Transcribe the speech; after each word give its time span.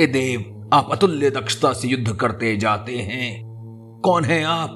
हे 0.00 0.06
देव, 0.06 0.70
आप 0.72 0.88
अतुल्य 0.92 1.30
दक्षता 1.30 1.72
से 1.72 1.88
युद्ध 1.88 2.12
करते 2.12 2.56
जाते 2.56 2.96
हैं। 2.96 3.42
कौन 4.04 4.24
है 4.24 4.44
आप? 4.44 4.70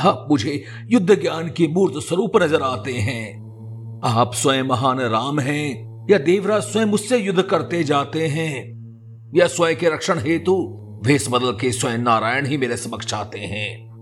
आप 0.00 0.26
मुझे 0.30 0.64
युद्ध 0.90 1.20
ज्ञान 1.20 1.48
के 1.48 1.68
मूर्त 1.68 1.94
स्वरूप 1.96 2.32
नज़र 2.36 2.62
आते 2.62 2.92
हैं। 2.92 3.38
आप 4.04 4.34
स्वयं 4.34 4.62
महान 4.62 5.00
राम 5.00 5.40
हैं, 5.40 5.96
या 6.10 6.18
देवराज 6.18 6.62
स्वयं 6.62 6.86
मुझसे 6.86 7.18
युद्ध 7.18 7.42
करते 7.42 7.84
जाते 7.84 8.26
हैं? 8.26 8.74
या 9.34 9.46
स्वयं 9.46 9.76
के 9.76 9.88
रक्षण 9.88 10.18
हेतु 10.18 10.56
भेष 11.04 11.28
बदल 11.28 11.52
के 11.52 11.72
स्वयं 11.72 11.98
नारायण 11.98 12.46
ही 12.46 12.56
मेरे 12.56 12.76
समक्ष 12.76 13.14
आते 13.14 13.38
हैं? 13.38 13.93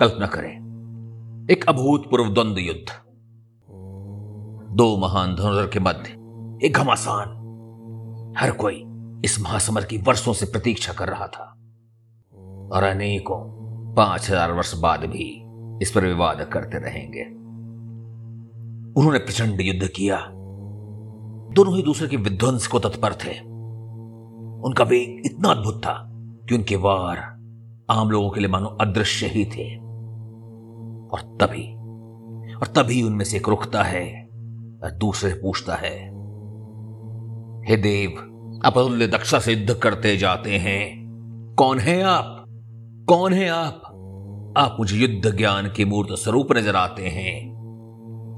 कल्पना 0.00 0.26
करें, 0.26 1.46
एक 1.50 1.64
अभूतपूर्व 1.68 2.28
द्वंद्व 2.28 2.58
युद्ध। 2.58 2.92
दो 4.76 4.96
महान 4.96 5.34
धनुर्धर 5.34 5.66
के 5.66 5.80
मध्य, 5.80 6.12
एक 6.66 6.76
घमासान। 6.76 7.28
हर 8.38 8.50
कोई 8.50 8.84
इस 9.24 9.40
महासमर 9.40 9.84
की 9.84 9.98
वर्षों 9.98 10.32
से 10.32 10.46
प्रतीक्षा 10.46 10.92
कर 10.92 11.08
रहा 11.08 11.26
था। 11.26 11.44
और 12.72 12.82
अनेकों 12.82 13.38
पाँच 13.94 14.30
हज़ार 14.30 14.52
वर्ष 14.52 14.74
बाद 14.74 15.00
भी 15.00 15.44
इस 15.82 15.90
पर 15.90 16.04
विवाद 16.04 16.48
करते 16.52 16.78
रहेंगे। 16.78 17.24
उन्होंने 19.00 19.18
प्रचंड 19.18 19.60
युद्ध 19.60 19.88
किया। 19.88 20.18
दोनों 21.54 21.76
ही 21.76 21.82
दूसरे 21.82 22.08
के 22.08 22.16
विध्वंस 22.16 22.66
को 22.66 22.78
तत्पर 22.78 23.12
थे। 23.14 23.38
उनका 24.62 24.84
वेग 24.84 25.22
इतना 25.26 25.48
अद्भुत 25.48 25.78
था 25.78 25.94
कि 26.48 26.54
उनके 26.54 26.76
वार 26.76 27.18
आम 27.90 28.10
लोगों 28.10 28.30
के 28.30 28.40
लिए 28.40 28.48
मानो 28.48 28.66
अदृश्य 28.66 29.26
ही 29.26 29.44
थे। 29.44 29.83
और 31.14 31.20
तभी 31.40 31.64
और 32.54 32.66
तभी 32.66 33.02
उनमें 33.02 33.24
से 33.24 33.36
एक 33.36 33.48
रुकता 33.48 33.82
है 33.82 34.04
और 34.82 34.90
दूसरे 34.90 35.32
पूछता 35.32 35.74
है, 35.74 35.96
हे 37.68 37.76
देव, 37.76 38.10
आप 38.64 38.78
अतुल्य 38.78 39.06
दक्षा 39.06 39.38
से 39.38 39.52
युद्ध 39.52 39.74
करते 39.74 40.16
जाते 40.16 40.50
हैं। 40.50 41.54
कौन 41.58 41.78
है 41.78 42.02
आप? 42.02 42.44
कौन 43.08 43.32
है 43.32 43.48
आप? 43.48 43.80
आप 44.58 44.76
मुझे 44.80 44.96
युद्ध 44.96 45.36
ज्ञान 45.36 45.72
के 45.76 45.84
मूर्त 45.84 46.08
स्वरूप 46.12 46.52
नज़र 46.52 46.76
आते 46.76 47.08
हैं। 47.08 47.54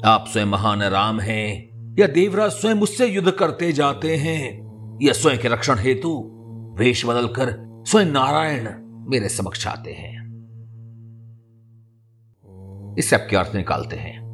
आप 0.06 0.24
स्वयं 0.28 0.46
महान 0.46 0.82
राम 0.82 1.20
हैं, 1.20 1.96
या 1.98 2.06
देवराज 2.06 2.50
स्वयं 2.50 2.74
मुझसे 2.74 3.06
युद्ध 3.06 3.30
करते 3.30 3.72
जाते 3.72 4.16
हैं, 4.16 4.98
या 5.02 5.12
स्वयं 5.12 5.38
के 5.38 5.48
रक्षण 5.48 5.78
हेतु 5.78 6.10
वेश 6.78 7.06
बदलकर 7.06 7.54
स्वयं 7.88 8.06
नारायण 8.06 8.68
मेरे 9.10 9.28
समक्ष 9.28 9.66
आते 9.66 9.92
हैं। 9.92 10.25
इस 12.98 13.14
आप 13.14 13.26
के 13.30 13.36
अर्थ 13.36 13.54
निकालते 13.54 13.96
हैं। 13.96 14.26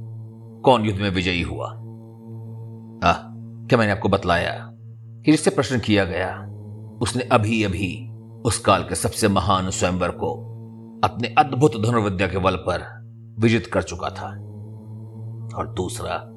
कौन 0.64 0.84
युद्ध 0.84 1.00
में 1.00 1.10
विजयी 1.10 1.42
हुआ? 1.42 1.66
आ, 1.66 3.12
क्या 3.66 3.78
मैंने 3.78 3.92
आपको 3.92 4.08
बतलाया 4.08 4.70
कि 5.24 5.30
जिससे 5.30 5.50
प्रश्न 5.50 5.78
किया 5.78 6.04
गया 6.04 6.48
उसने 7.02 7.22
अभी 7.22 7.64
अभी 7.64 8.10
उस 8.44 8.58
काल 8.58 8.82
के 8.82 8.94
सबसे 8.94 9.28
महान 9.28 9.70
स्वयंवर 9.70 10.08
को 10.08 10.52
अपने 11.04 11.34
अद्भुत 11.38 11.72
धनुर्विद्या 11.86 12.28
के 12.28 12.38
बल 12.38 12.56
पर 12.56 13.02
विजित 13.38 13.66
कर 13.66 13.82
चुका 13.82 14.08
था। 14.08 14.28
और 15.58 15.74
दूसरा 15.76 16.28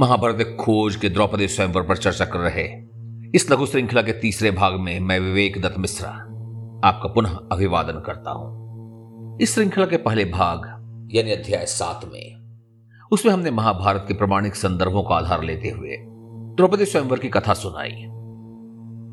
महाभारत 0.00 0.56
खोज 0.60 0.96
के 0.96 1.08
द्रौपदी 1.08 1.48
स्वयंवर 1.48 1.82
पर 1.82 1.96
चर्चा 1.96 2.24
कर 2.24 2.38
रहे 2.38 2.62
इस 3.34 3.50
लघु 3.50 3.66
श्रृंखला 3.66 4.02
के 4.02 4.12
तीसरे 4.12 4.50
भाग 4.50 4.74
में 4.80 5.00
मैं 5.00 5.20
विवेक 5.20 5.60
दत्त 5.62 5.78
मिश्रा 5.78 6.10
आपका 6.88 7.08
पुनः 7.08 7.30
अभिवादन 7.52 8.02
करता 8.06 8.30
हूँ। 8.30 9.38
इस 9.40 9.54
श्रृंखला 9.54 9.86
के 9.86 9.96
पहले 9.96 10.24
भाग, 10.24 10.58
यानी 11.14 11.32
अध्याय 11.32 11.66
सात 11.66 12.04
में, 12.04 12.36
उसमें 13.12 13.32
हमने 13.32 13.50
महाभारत 13.50 14.04
के 14.08 14.14
प्रमाणिक 14.14 14.54
संदर्भों 14.54 15.02
का 15.02 15.14
आधार 15.14 15.42
लेते 15.42 15.68
हुए 15.68 15.96
द्रौपदी 16.56 16.84
स्वयंवर 16.84 17.18
की 17.18 17.28
कथा 17.28 17.54
सुनाई, 17.54 17.90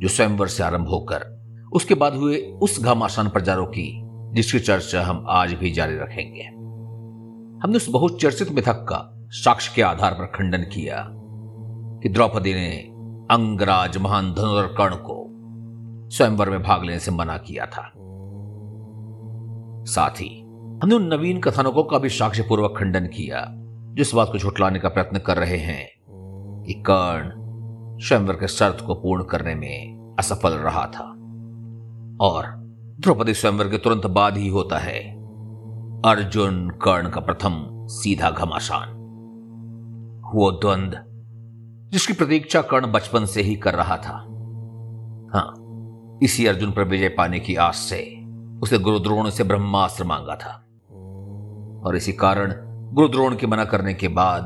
जो 0.01 0.07
स्वयंवर 0.07 0.47
से 0.47 0.63
आरंभ 0.63 0.87
होकर 0.87 1.69
उसके 1.73 1.95
बाद 1.95 2.15
हुए 2.15 2.37
उस 2.37 2.83
घमासान 2.83 3.29
प्रजारों 3.29 3.65
की, 3.65 4.01
जिसकी 4.35 4.59
चर्चा 4.59 5.03
हम 5.03 5.25
आज 5.29 5.53
भी 5.53 5.71
जारी 5.71 5.95
रखेंगे। 5.95 6.43
हमने 7.63 7.75
उस 7.75 7.89
बहुत 7.89 8.21
चर्चित 8.21 8.51
मिथक 8.51 8.85
का 8.89 9.14
साक्ष्य 9.35 9.71
के 9.75 9.81
आधार 9.81 10.13
पर 10.13 10.25
खंडन 10.25 10.61
किया 10.61 11.07
कि 12.03 12.09
द्रौपदी 12.09 12.53
ने 12.53 12.69
अंगराज 13.31 13.97
महान 13.97 14.33
धनुर 14.33 14.75
कर्ण 14.77 14.95
को 14.95 15.27
स्वयंवर 16.09 16.49
में 16.49 16.63
भाग 16.63 16.83
लेने 16.83 16.99
से 16.99 17.11
मना 17.11 17.37
किया 17.37 17.65
था। 17.65 17.91
साथ 19.85 20.09
ही 20.09 20.41
हमने 20.83 20.95
उन 20.95 21.13
नवीन 21.13 21.39
कथानकों 21.39 21.83
का 21.83 21.97
भी 21.97 22.09
साक्ष्य 22.09 22.43
पूर्वक 22.43 22.75
खंडन 22.77 23.05
किया, 23.05 23.45
जिस 23.93 24.15
बात 24.15 24.29
को 24.31 24.37
झुटलाने 24.37 24.79
का 24.79 24.89
प्रयत्न 24.89 25.19
कर 25.19 25.37
रहे 25.37 25.57
हैं 25.57 25.89
कि 26.63 26.73
कर्ण 26.73 27.31
स्वयंवर 27.99 28.33
के 28.33 28.47
शर्त 28.47 28.83
को 28.87 28.95
पूर्ण 28.95 29.23
करने 29.23 29.55
में 29.55 30.15
असफल 30.19 30.51
रहा 30.51 30.85
था। 30.85 31.11
और 32.21 32.43
द्रौपदी 32.99 33.33
स्वयंवर 33.33 33.69
के 33.69 33.77
तुरंत 33.77 34.05
बाद 34.05 34.37
ही 34.37 34.47
होता 34.47 34.77
है 34.77 34.99
अर्जुन 36.01 36.69
कर्ण 36.69 37.09
का 37.09 37.21
प्रथम 37.21 37.87
सीधा 37.87 38.29
घमासान। 38.29 38.94
वो 40.33 40.51
द्वंद, 40.51 41.03
जिसकी 41.91 42.13
प्रतीक्षा 42.13 42.61
कर्ण 42.61 42.91
बचपन 42.91 43.25
से 43.25 43.41
ही 43.41 43.55
कर 43.55 43.73
रहा 43.73 43.97
था। 43.97 44.13
हाँ 45.33 45.61
इसी 46.23 46.45
अर्जुन 46.45 46.71
पर 46.71 46.83
विजय 46.83 47.09
पाने 47.09 47.39
की 47.39 47.55
आस 47.55 47.77
से 47.77 48.25
उसे 48.61 48.77
गुरुद्रोण 48.77 49.29
से 49.29 49.43
ब्रह्मास्त्र 49.43 50.03
मांगा 50.03 50.35
था। 50.35 50.61
और 51.85 51.95
इसी 51.95 52.13
कारण 52.13 52.53
गुरुद्रोण 52.93 53.35
के 53.35 53.47
मना 53.47 53.65
करने 53.65 53.93
के 53.93 54.07
बाद 54.07 54.43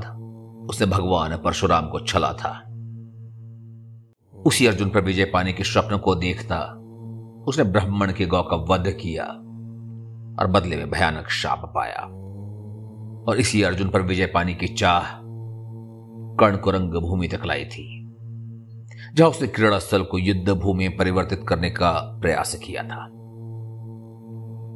उसने 0.70 0.88
भगवान 0.88 1.38
परशुराम 1.38 1.88
को 1.88 2.00
छला 2.00 2.34
था। 2.34 2.64
उसी 4.46 4.66
अर्जुन 4.66 4.90
पर 4.90 5.02
विजय 5.02 5.26
पाने 5.26 5.54
के 5.54 5.64
स्वप्न 5.64 5.98
को 5.98 6.16
देखता 6.16 6.60
उसने 7.48 7.64
ब्राह्मण 7.64 8.14
के 8.14 8.26
गौ 8.26 8.42
का 8.42 8.56
वध 8.56 8.98
किया 9.02 9.26
और 10.40 10.48
बदले 10.48 10.76
में 10.76 10.92
भयानक 10.92 11.30
शाप 11.30 11.72
पाया। 11.76 12.02
और 13.28 13.38
इसी 13.40 13.64
अर्जुन 13.64 13.90
पर 13.90 14.02
विजय 14.02 14.26
पाने 14.26 14.54
की 14.54 14.68
चाह 14.68 15.19
कर्ण 16.40 16.58
को 16.58 16.72
रंग 16.72 16.92
भूमि 16.92 17.28
तक 17.28 17.46
लाई 17.46 17.66
थी। 17.66 18.16
जहाँ 19.16 19.30
उसने 19.30 19.48
क्रीड़ा 19.48 19.80
स्थल 19.80 20.04
को 20.04 20.18
युद्ध 20.18 20.50
भूमि 20.50 20.88
में 20.88 20.98
परिवर्तित 20.98 21.46
करने 21.48 21.70
का 21.70 21.92
प्रयास 22.22 22.56
किया 22.56 22.84
था। 22.84 23.06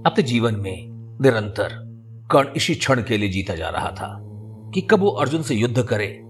अपने 0.10 0.24
जीवन 0.24 0.56
में 0.56 0.88
निरंतर 1.22 1.70
कर्ण 2.32 2.48
इसी 2.56 2.76
क्षण 2.76 3.04
के 3.04 3.18
लिए 3.18 3.30
जीता 3.30 3.56
जा 3.56 3.70
रहा 3.70 3.90
था 3.90 4.20
कि 4.74 4.82
कब 4.82 5.00
वो 5.00 5.08
अर्जुन 5.08 5.42
से 5.42 5.56
युद्ध 5.56 5.84
करे, 5.84 6.22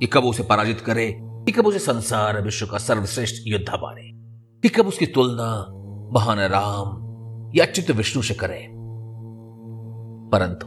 कि 0.00 0.06
कब 0.06 0.24
उसे 0.24 0.42
पराजित 0.42 0.80
करे, 0.80 1.18
कि 1.22 1.52
कब 1.52 1.66
उसे 1.66 1.78
संसार, 1.78 2.42
विश्व 2.42 2.66
का 2.66 2.78
सर्वश्रेष्ठ 2.78 3.34
योद्धा 3.46 3.76
माने, 3.76 4.10
कि 4.62 4.68
कब 4.68 4.86
उसकी 4.86 5.06
तुलना 5.06 5.66
महान 6.12 6.38
राम 6.38 7.02
या 7.54 7.64
चित्त 7.64 7.90
विष्णु 7.90 8.22
से 8.22 8.34
करे। 8.34 8.68
परंतु 10.32 10.66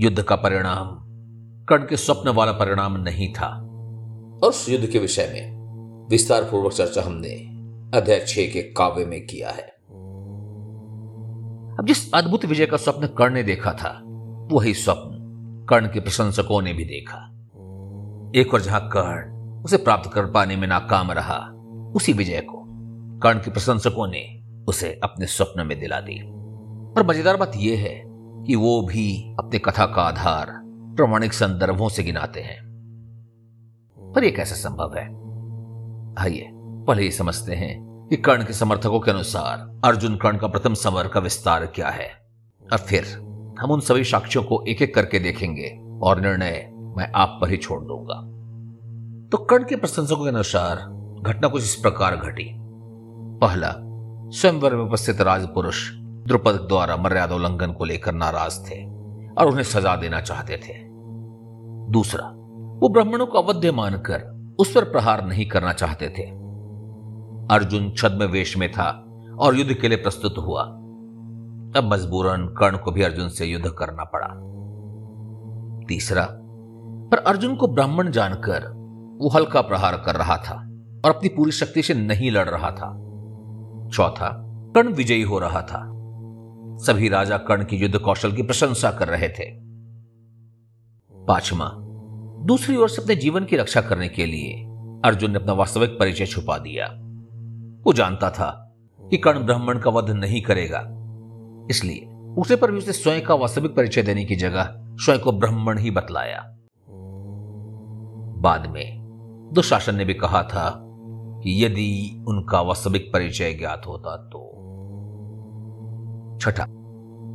युद्ध 0.00 0.22
का 0.22 0.36
परिणाम 0.36 1.05
कर्ण 1.68 1.86
के 1.86 1.96
स्वप्न 1.96 2.30
वाला 2.30 2.52
परिणाम 2.52 2.96
नहीं 2.96 3.32
था। 3.32 3.46
और 4.42 4.48
उस 4.48 4.68
युद्ध 4.68 4.86
के 4.86 4.98
विषय 4.98 5.30
में 5.32 6.08
विस्तार 6.10 6.42
पूर्वक 6.42 6.72
चर्चा 6.72 7.02
हमने 7.02 7.30
अध्याय 7.98 8.20
छह 8.28 8.46
के 8.46 8.62
काव्य 8.72 9.04
में 9.04 9.26
किया 9.26 9.50
है। 9.50 9.62
अब 11.78 11.84
जिस 11.86 12.12
अद्भुत 12.14 12.44
विजय 12.44 12.66
का 12.66 12.76
स्वप्न 12.76 13.06
कर्ण 13.06 13.34
ने 13.34 13.42
देखा 13.42 13.72
था 13.72 14.00
वही 14.52 14.74
स्वप्न 14.74 15.66
कर्ण 15.70 15.86
के 15.86 16.00
प्रशंसकों 16.00 16.62
ने 16.62 16.72
भी 16.72 16.84
देखा। 16.84 17.18
एक 18.40 18.54
और 18.54 18.60
जहाँ 18.60 18.80
कर्ण 18.88 19.62
उसे 19.64 19.76
प्राप्त 19.76 20.10
कर 20.12 20.26
पाने 20.26 20.56
में 20.56 20.68
नाकाम 20.68 21.12
रहा 21.12 21.38
उसी 21.96 22.12
विजय 22.12 22.40
को 22.40 22.62
कर्ण 23.18 23.38
के 23.38 23.50
प्रशंसकों 23.50 24.06
ने 24.06 24.24
उसे 24.68 25.00
अपने 25.04 25.26
स्वप्न 25.26 25.66
में 25.66 25.80
दिला 25.80 26.00
दी। 26.00 26.20
पर 26.94 27.06
मज़ेदार 27.06 27.36
बात 27.36 27.52
यह 27.56 27.78
है 27.78 28.02
कि 28.46 28.56
वो 28.56 28.80
भी 28.82 29.34
अपने 29.38 29.58
कथा 29.58 29.86
का 29.86 30.02
आधार 30.02 30.65
प्रमाणिक 30.96 31.32
संदर्भों 31.32 31.88
से 31.88 32.02
गिनाते 32.02 32.40
हैं। 32.40 32.66
पर 34.14 34.24
यह 34.24 34.30
कैसे 34.30 34.54
संभव 34.54 34.94
है? 34.96 35.04
आइए, 36.24 36.50
पहले 36.54 37.02
ही 37.02 37.10
समझते 37.10 37.54
हैं 37.54 38.06
कि 38.10 38.16
कर्ण 38.16 38.44
के 38.44 38.52
समर्थकों 38.52 39.00
के 39.00 39.10
अनुसार 39.10 39.80
अर्जुन 39.84 40.16
कर्ण 40.16 40.38
का 40.38 40.46
प्रथम 40.46 40.74
समर 40.74 41.08
का 41.08 41.20
विस्तार 41.20 41.66
क्या 41.66 41.88
है। 41.88 42.08
और 42.72 42.78
फिर 42.78 43.04
हम 43.60 43.70
उन 43.70 43.80
सभी 43.80 44.04
साक्ष्यों 44.04 44.44
को 44.44 44.64
एक 44.68 44.82
एक 44.82 44.94
करके 44.94 45.18
देखेंगे 45.18 45.80
और 46.02 46.20
निर्णय 46.20 46.70
मैं 46.96 47.12
आप 47.14 47.38
पर 47.40 47.48
ही 47.48 47.56
छोड़ 47.56 47.84
दूँगा। 47.84 48.14
तो 49.30 49.44
कर्ण 49.44 49.64
के 49.64 49.76
प्रशंसकों 49.76 50.24
के 50.24 50.28
अनुसार 50.28 50.76
घटना 51.22 51.48
कुछ 51.48 51.62
इस 51.62 51.74
प्रकार 51.74 52.16
घटी। 52.16 52.52
पहला, 53.40 53.74
स्वयंवर 54.30 54.76
में 54.76 54.84
उपस्थित 54.84 55.20
राजपुरुष 55.20 55.90
द्रुपद 55.94 56.52
द्वारा 56.52 56.96
मर्यादा 56.96 57.34
उल्लंघन 57.34 57.72
को 57.72 57.84
लेकर 57.84 58.12
नाराज़ 58.12 58.70
थे 58.70 58.84
और 59.38 59.46
उन्हें 59.46 59.62
सजा 59.62 59.96
देना 59.96 60.20
चाहते 60.20 60.56
थे। 60.56 60.85
दूसरा, 61.88 62.28
वो 62.80 62.88
ब्राह्मणों 62.88 63.26
को 63.26 63.38
अवध्य 63.38 63.72
मानकर 63.72 64.36
उस 64.58 64.72
पर 64.74 64.84
प्रहार 64.84 65.26
नहीं 65.26 65.46
करना 65.46 65.72
चाहते 65.72 66.08
थे। 66.08 66.22
अर्जुन 67.54 67.90
छद्म 67.90 68.24
वेश 68.24 68.56
में 68.56 68.72
था 68.72 69.04
और 69.38 69.56
युद्ध 69.56 69.72
के 69.72 69.88
लिए 69.88 69.98
प्रस्तुत 69.98 70.34
हुआ। 70.38 70.62
तब 71.76 71.80
मजबूरन 71.84 72.46
कर्ण 72.46 72.76
को 72.76 72.90
भी 72.90 73.02
अर्जुन 73.02 73.28
से 73.28 73.46
युद्ध 73.46 73.70
करना 73.78 74.04
पड़ा। 74.04 74.28
तीसरा, 75.88 76.28
पर 77.12 77.18
अर्जुन 77.18 77.56
को 77.56 77.66
ब्राह्मण 77.66 78.10
जानकर 78.10 78.64
वो 79.20 79.28
हल्का 79.28 79.60
प्रहार 79.60 80.02
कर 80.06 80.14
रहा 80.14 80.36
था 80.36 80.54
और 81.04 81.10
अपनी 81.10 81.28
पूरी 81.28 81.50
शक्ति 81.50 81.82
से 81.82 81.94
नहीं 81.94 82.30
लड़ 82.30 82.48
रहा 82.48 82.70
था। 82.70 83.02
चौथा, 83.88 84.42
कर्ण 84.74 84.92
विजयी 84.92 85.22
हो 85.22 85.38
रहा 85.38 85.62
था। 85.62 85.92
सभी 86.76 87.08
राजा 87.08 87.36
कर्ण 87.36 87.64
की 87.64 87.76
युद्ध 87.76 87.98
कौशल 87.98 88.32
की 88.32 88.42
प्रशंसा 88.42 88.90
कर 88.90 89.08
रहे 89.08 89.28
थे। 89.28 89.65
पांचवा 91.28 91.72
दूसरी 92.44 92.76
ओर 92.76 92.88
से 92.88 93.02
अपने 93.02 93.16
जीवन 93.16 93.44
की 93.44 93.56
रक्षा 93.56 93.80
करने 93.80 94.08
के 94.08 94.26
लिए 94.26 94.52
अर्जुन 95.04 95.30
ने 95.30 95.38
अपना 95.38 95.52
वास्तविक 95.52 95.90
परिचय 95.90 96.26
छुपा 96.26 96.58
दिया। 96.58 96.86
वो 97.84 97.92
जानता 97.92 98.30
था 98.30 98.76
कि 99.00 99.16
कर्ण 99.16 99.40
ब्राह्मण 99.40 99.78
का 99.78 99.90
वध 99.90 100.10
नहीं 100.10 100.42
करेगा। 100.42 100.78
इसलिए 101.70 102.06
उसे 102.38 102.56
पर 102.56 102.70
भी 102.70 102.78
उसने 102.78 102.92
स्वयं 102.92 103.22
का 103.22 103.34
वास्तविक 103.34 103.76
परिचय 103.76 104.02
देने 104.02 104.24
की 104.24 104.36
जगह 104.36 104.74
स्वयं 104.76 105.18
को 105.18 105.32
ब्राह्मण 105.32 105.78
ही 105.78 105.90
बतलाया। 105.90 106.56
बाद 108.38 108.66
में 108.66 109.06
दुशासन 109.52 109.94
ने 109.94 110.04
भी 110.04 110.14
कहा 110.14 110.42
था 110.42 110.82
कि 111.42 111.64
यदि 111.64 112.24
उनका 112.28 112.60
वास्तविक 112.60 113.10
परिचय 113.12 113.54
ज्ञात 113.54 113.82
होता 113.86 114.16
तो। 114.16 114.52
छठा, 116.40 116.66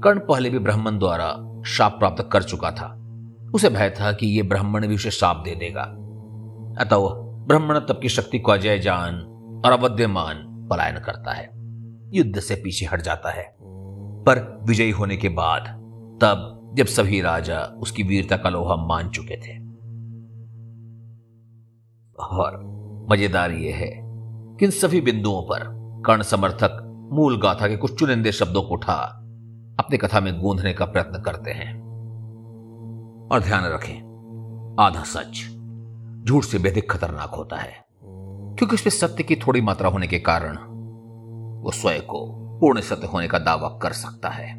कर्ण 0.03 0.19
पहले 0.19 0.49
भी 0.49 0.59
ब्राह्मण 0.59 0.99
द्वारा 0.99 1.61
शाप 1.65 1.99
प्राप्त 1.99 2.29
कर 2.31 2.43
चुका 2.43 2.71
था। 2.71 3.00
उसे 3.53 3.69
भय 3.69 3.89
था 3.89 4.11
कि 4.11 4.27
यह 4.27 4.43
ब्राह्मण 4.43 4.87
भी 4.87 4.95
उसे 4.95 5.11
शाप 5.11 5.41
दे 5.45 5.55
देगा। 5.55 5.81
अतः 6.79 6.95
वह 6.95 7.13
ब्राह्मण 7.47 7.79
तब 7.79 7.99
की 8.01 8.09
शक्ति 8.09 8.39
को 8.39 8.51
अजय 8.51 8.79
जान 8.79 9.15
और 9.65 9.71
अवध्यमान 9.71 10.35
पलायन 10.71 10.99
करता 10.99 11.33
है। 11.33 11.49
युद्ध 12.13 12.39
से 12.39 12.55
पीछे 12.55 12.85
हट 12.85 13.01
जाता 13.01 13.29
है। 13.29 13.55
पर 14.23 14.59
विजयी 14.63 14.91
होने 14.91 15.17
के 15.17 15.29
बाद 15.29 15.61
तब 16.21 16.71
जब 16.73 16.85
सभी 16.85 17.21
राजा 17.21 17.59
उसकी 17.59 18.03
वीरता 18.03 18.37
का 18.37 18.49
लोहा 18.49 18.75
मान 18.75 19.09
चुके 19.09 19.35
थे। 19.35 19.71
और 22.23 22.71
मज़ेदार 23.11 23.51
यह 23.51 23.75
है 23.75 23.91
कि 24.57 24.65
इन 24.65 24.71
सभी 24.71 25.01
बिंदुओं 25.01 25.41
पर 25.41 25.81
कर्ण 26.05 26.21
समर्थक 26.21 26.87
मूल 27.13 27.41
गाथा 27.41 27.67
के 27.67 27.77
कुछ 27.77 27.99
चुनिंदे 27.99 28.31
शब्दों 28.31 28.61
को 28.61 28.69
उठा, 28.69 29.17
अपनी 29.79 29.97
कथा 29.97 30.19
में 30.19 30.39
गूंधने 30.39 30.73
का 30.73 30.85
प्रयत्न 30.85 31.21
करते 31.21 31.51
हैं। 31.51 31.80
और 33.31 33.39
ध्यान 33.39 33.65
रखें, 33.65 34.75
आधा 34.79 35.03
सच 35.03 35.41
झूठ 36.27 36.43
से 36.43 36.59
बेधिक 36.59 36.91
खतरनाक 36.91 37.29
होता 37.29 37.57
है, 37.57 37.85
क्योंकि 38.03 38.75
उसमें 38.75 38.91
सत्य 38.91 39.23
की 39.23 39.35
थोड़ी 39.35 39.61
मात्रा 39.61 39.89
होने 39.89 40.07
के 40.07 40.19
कारण 40.19 40.57
वो 41.63 41.71
स्वयं 41.71 42.01
को 42.01 42.25
पूर्ण 42.59 42.81
सत्य 42.81 43.07
होने 43.07 43.27
का 43.27 43.39
दावा 43.39 43.69
कर 43.81 43.93
सकता 43.93 44.29
है। 44.29 44.53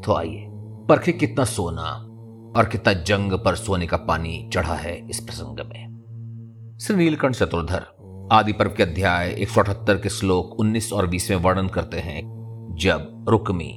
तो 0.00 0.14
आइए, 0.14 0.46
परखे 0.88 1.12
कितना 1.12 1.44
सोना 1.44 1.90
और 2.56 2.68
कितना 2.72 2.92
जंग 2.92 3.32
पर 3.32 3.54
सोने 3.54 3.86
का 3.86 3.96
पानी 3.96 4.50
चढ़ा 4.52 4.74
है 4.74 5.08
इस 5.10 5.20
प्रसंग 5.20 5.60
में। 5.66 6.78
श्री 6.80 6.96
नीलकंठ 6.96 7.34
चतुर्धर, 7.34 7.86
आदि 8.32 8.52
पर्व 8.52 8.70
के 8.70 8.82
अध्याय 8.82 9.30
एक 9.30 9.48
सौ 9.48 9.60
अठहत्तर 9.60 9.98
के 9.98 10.08
श्लोक 10.08 10.56
19 10.60 10.92
और 10.92 11.06
20 11.06 11.30
में 11.30 11.36
वर्णन 11.36 11.68
करते 11.68 12.00
हैं, 12.00 12.22
जब 12.80 13.26
रुक्मी, 13.28 13.72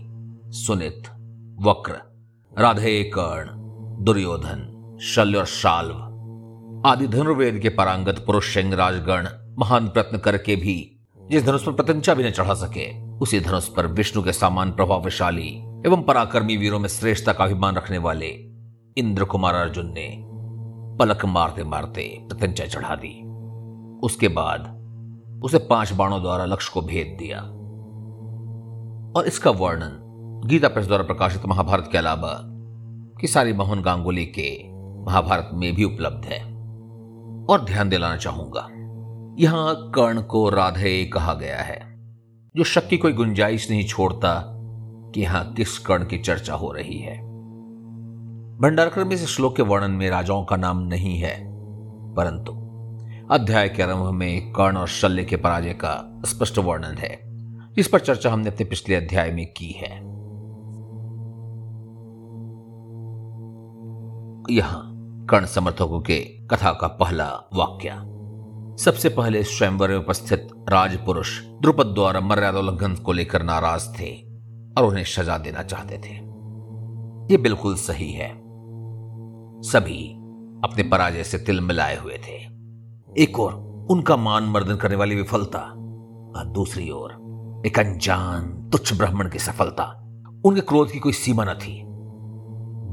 सुनित, 0.48 1.04
वक्र, 1.62 2.02
राधे 2.60 3.04
कर्ण 3.04 3.63
दुर्योधन, 4.00 4.98
शल्य 5.02 5.38
और 5.38 5.46
शाल्व, 5.46 5.96
आदि 6.86 7.08
धनुर्वेद 7.08 7.60
के 7.60 7.70
परांगत 7.70 8.24
पुरुष 8.28 8.58
राजगण 8.58 9.28
महान 9.60 9.88
प्रयत्न 9.88 10.18
करके 10.18 10.56
भी 10.56 11.00
जिस 11.32 11.46
धनुष 11.46 11.64
पर 11.64 11.72
प्रतंचा 11.72 12.14
भी 12.14 12.24
न 12.24 12.30
चढ़ा 12.30 12.54
सके, 12.54 13.10
उसी 13.18 13.40
धनुष 13.40 13.68
पर 13.68 13.88
विष्णु 13.88 14.24
के 14.24 14.34
समान 14.34 14.72
प्रभावशाली 14.72 15.50
एवं 15.86 16.04
पराक्रमी 16.04 16.58
वीरों 16.58 16.80
में 16.80 16.90
श्रेष्ठता 16.90 17.34
का 17.34 17.44
अभिमान 17.44 17.76
रखने 17.76 17.98
वाले 17.98 18.28
इंद्र 18.98 19.24
कुमार 19.24 19.56
अर्जुन 19.56 19.86
ने 19.86 20.24
पलक 21.00 21.26
मारते 21.26 21.64
मारते 21.64 22.20
प्रतंचा 22.22 22.66
चढ़ा 22.66 22.96
दी। 22.96 23.22
उसके 24.00 24.28
बाद 24.28 24.62
उसे 25.44 25.58
पाँच 25.58 25.94
बाणों 25.94 26.22
द्वारा 26.22 26.46
लक्ष्य 26.46 26.72
को 26.74 26.82
भेद 26.82 27.18
दिया। 27.20 27.40
और 29.20 29.28
इसका 29.28 29.52
वर्णन 29.52 30.00
गीता 30.46 30.68
प्रेस 30.68 30.88
द्वारा 30.88 31.04
प्रकाशित 31.04 31.46
महाभारत 31.46 31.90
के 31.92 31.98
अलावा 31.98 32.53
कि 33.24 33.28
सारी 33.28 33.54
मोहन 33.54 33.82
गांगुली 33.82 34.26
के 34.26 34.48
महाभारत 35.06 35.50
में 35.54 35.76
भी 35.76 35.84
उपलब्ध 35.84 36.26
है। 36.26 36.40
और 37.46 37.66
ध्यान 37.66 37.90
दिलाना 37.90 38.18
चाहूँगा, 38.18 38.68
यहाँ 39.40 39.92
कर्ण 39.96 40.22
को 40.22 40.50
राधे 40.50 41.06
कहा 41.06 41.34
गया 41.34 41.58
है, 41.58 41.80
जो 42.56 42.64
शक 42.64 42.88
की 42.88 42.98
कोई 42.98 43.14
गुंजाइश 43.14 43.70
नहीं 43.72 43.86
छोड़ता 43.86 44.44
कि 45.14 45.22
यहाँ 45.22 45.54
किस 45.54 45.78
कर्ण 45.80 46.06
की 46.06 46.18
चर्चा 46.18 46.54
हो 46.54 46.72
रही 46.72 46.98
है। 46.98 47.18
भंडारकर 48.58 49.04
में 49.04 49.16
इस 49.16 49.26
श्लोक 49.26 49.56
के 49.56 49.64
वर्णन 49.64 49.92
में 49.92 50.10
राजाओं 50.10 50.46
का 50.46 50.56
नाम 50.56 50.80
नहीं 50.80 51.18
है, 51.18 51.36
परंतु 52.14 52.54
अध्याय 53.32 53.70
के 53.70 53.84
आरंभ 53.84 54.10
में 54.10 54.52
कर्ण 54.52 54.78
और 54.78 54.88
शल्य 54.88 55.24
के 55.24 55.36
पराजय 55.36 55.74
का 55.74 56.22
स्पष्ट 56.26 56.58
वर्णन 56.58 56.98
है। 56.98 57.20
जिस 57.74 57.88
पर 57.88 58.00
चर्चा 58.00 58.32
हमने 58.32 58.50
अपने 58.50 58.66
पिछले 58.66 58.96
अध्याय 58.96 59.32
में 59.32 59.54
की 59.54 59.72
है। 59.72 60.13
यहाँ 64.50 64.90
कर्ण 65.30 65.46
समर्थकों 65.46 66.02
के 66.02 66.20
कथा 66.20 66.72
का 66.72 66.88
पहला 66.88 67.50
वाक्य। 67.54 67.90
सबसे 68.84 69.10
पहले 69.10 69.44
स्वयंवर 69.44 69.90
में 69.90 69.98
उपस्थित 69.98 70.48
राजपुरुष 70.70 71.42
द्रुपद 71.44 71.86
द्वारा 71.86 72.20
मर्यादा 72.20 72.60
उल्लंघन 72.60 72.96
को 72.96 73.12
लेकर 73.12 73.44
नाराज़ 73.44 73.90
थे 73.90 74.12
और 74.78 74.84
उन्हें 74.84 75.04
सजा 75.04 75.38
देना 75.38 75.64
चाहते 75.64 75.98
थे। 75.98 76.14
यह 77.34 77.42
बिल्कुल 77.42 77.76
सही 77.76 78.12
है। 78.12 78.30
सभी 79.62 80.14
अपने 80.64 80.84
पराजय 80.84 81.24
से 81.24 81.38
तिल 81.38 81.62
मिलाए 81.62 81.98
हुए 81.98 82.18
थे। 82.18 82.38
एक 83.24 83.40
और 83.40 83.54
उनका 83.90 84.18
मान 84.18 84.44
मर्दन 84.44 84.76
करने 84.76 84.96
वाली 84.96 85.16
विफलता 85.16 85.60
और 86.38 86.46
दूसरी 86.46 86.90
ओर 86.90 87.12
एक 87.66 87.80
अनजान 87.80 88.70
तुच्छ 88.72 88.94
ब्राह्मण 88.94 89.30
की 89.30 89.40
सफलता। 89.40 89.84
उनके 90.46 90.62
क्रोध 90.62 90.92
की 90.92 91.00
कोई 91.00 91.14
सीमा 91.14 91.46
न 91.46 91.54
थी। 91.54 91.93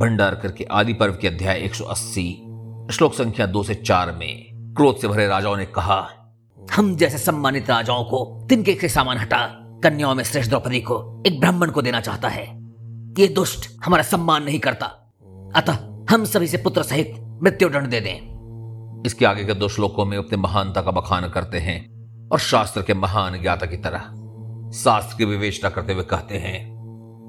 भंडारकर 0.01 0.53
के 0.53 0.65
आदि 0.65 0.93
पर्व 0.93 1.19
के 1.21 1.29
अध्याय 1.29 1.69
180 1.69 2.93
श्लोक 2.93 3.15
संख्या 3.15 3.47
दो 3.47 3.63
से 3.63 3.75
चार 3.75 4.13
में 4.13 4.51
क्रोध 4.77 4.97
से 4.97 5.09
भरे 5.09 5.27
राजाओं 5.27 5.57
ने 5.57 5.65
कहा 5.67 6.09
हम 6.73 6.97
जैसे 6.97 7.19
सम्मानित 7.19 7.71
राजाओं 7.71 8.05
को 8.05 8.47
तिनके 8.49 8.75
से 8.75 8.89
सामान 8.89 9.19
हटा 9.19 9.47
कन्याओं 9.85 10.15
में 10.15 10.25
श्रेष्ठ 10.25 10.51
द्रौपदी 10.51 10.81
को 10.81 11.23
एक 11.27 11.41
ब्राह्मण 11.41 11.71
को 11.71 11.83
देना 11.83 12.01
चाहता 12.01 12.29
है। 12.29 12.45
ये 13.19 13.29
दुष्ट 13.29 13.71
हमारा 13.85 14.03
सम्मान 14.03 14.45
नहीं 14.45 14.61
करता। 14.61 14.87
अतः 15.57 15.79
हम 16.11 16.25
सभी 16.25 16.47
से 16.47 16.57
पुत्र 16.57 16.83
सहित 16.83 17.15
मृत्यु 17.43 17.69
दंड 17.69 17.87
दे 17.87 18.01
दें। 18.01 19.03
इसके 19.07 19.25
आगे 19.25 19.45
के 19.45 19.55
दो 19.55 19.69
श्लोकों 19.69 20.05
में 20.05 20.19
अपने 20.19 20.39
महानता 20.39 20.83
का 20.83 20.91
बखान 20.91 21.29
करते 21.29 21.59
हैं 21.59 21.81
और 22.29 22.39
शास्त्र 22.39 22.83
के 22.83 22.95
महान 22.95 23.43
ज्ञाता 23.43 23.67
की 23.67 23.77
तरह 23.77 24.01
शास्त्र 24.73 25.17
की 25.19 25.25
विवेचना 25.25 25.71
करते 25.71 25.93
हुए 25.93 26.03
कहते 26.03 26.39
हैं 26.39 26.81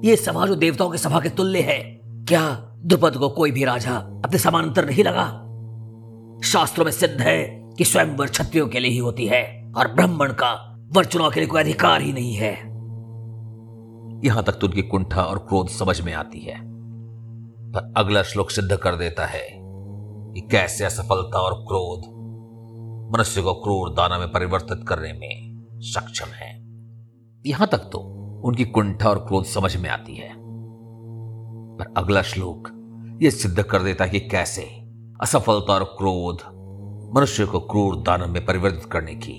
ये 0.04 0.16
सभा 0.16 0.46
जो 0.46 0.54
देवताओं 0.54 0.90
की 0.90 0.98
सभा 0.98 1.20
के 1.20 1.28
तुल्य 1.28 1.60
है। 1.60 1.91
क्या 2.28 2.48
द्रुपद 2.84 3.16
को 3.16 3.28
कोई 3.28 3.50
भी 3.50 3.64
राजा 3.64 3.96
अपने 4.24 4.38
समानांतर 4.38 4.86
नहीं 4.86 5.04
लगा? 5.04 5.24
शास्त्रों 6.44 6.84
में 6.84 6.92
सिद्ध 6.92 7.20
है 7.20 7.44
कि 7.78 7.84
स्वयंवर 7.84 8.26
क्षत्रियों 8.26 8.68
के 8.68 8.80
लिए 8.80 8.90
ही 8.90 8.98
होती 8.98 9.26
है, 9.26 9.72
और 9.76 9.88
ब्राह्मण 9.88 10.32
का 10.32 10.52
वर 10.92 11.04
चुनाव 11.04 11.30
के 11.30 11.40
लिए 11.40 11.48
कोई 11.48 11.60
अधिकार 11.60 12.00
ही 12.00 12.12
नहीं 12.12 12.34
है। 12.34 12.52
यहाँ 14.26 14.42
तक 14.44 14.52
तो 14.52 14.66
उनकी 14.66 14.82
कुंठा 14.82 15.22
और 15.22 15.38
क्रोध 15.38 15.68
समझ 15.68 16.00
में 16.00 16.12
आती 16.12 16.40
है, 16.40 16.58
पर 17.72 17.92
अगला 17.96 18.22
श्लोक 18.22 18.50
सिद्ध 18.50 18.76
कर 18.76 18.96
देता 18.96 19.26
है 19.26 19.46
कि 19.52 20.48
कैसे 20.50 20.84
असफलता 20.84 21.38
और 21.38 21.54
क्रोध 21.62 22.10
मनुष्य 23.14 23.42
को 23.42 23.54
क्रूर 23.54 23.90
दाना 23.90 24.18
में 24.18 24.28
परिवर्तित 24.28 24.84
करने 24.88 25.12
में 25.12 25.80
सक्षम 25.80 26.26
है। 26.26 26.50
यहाँ 27.44 27.68
तक 27.72 27.78
तो 27.78 27.98
उनकी 28.44 28.64
कुंठा 28.64 29.08
और 29.10 29.18
क्रोध 29.18 29.44
समझ 29.44 29.76
में 29.76 29.90
आती 29.90 30.14
है। 30.14 30.41
पर 31.78 31.92
अगला 31.96 32.22
श्लोक 32.22 32.68
यह 33.22 33.30
सिद्ध 33.30 33.62
कर 33.62 33.82
देता 33.82 34.04
है 34.04 34.10
कि 34.10 34.20
कैसे? 34.20 34.62
असफलता 35.20 35.72
और 35.72 35.84
क्रोध 35.98 36.42
मनुष्य 37.16 37.46
को 37.46 37.60
क्रूर 37.60 37.96
दानव 37.96 38.28
में 38.28 38.44
परिवर्तित 38.46 38.84
करने 38.84 39.14
की 39.14 39.34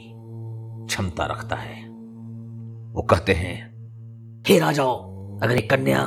क्षमता 0.85 1.25
रखता 1.25 1.55
है। 1.55 1.81
वो 2.93 3.01
कहते 3.01 3.33
हैं, 3.33 3.55
हे 4.47 4.59
राजाओ, 4.59 4.95
अगर 5.39 5.55
एक 5.55 5.69
कन्या 5.69 5.99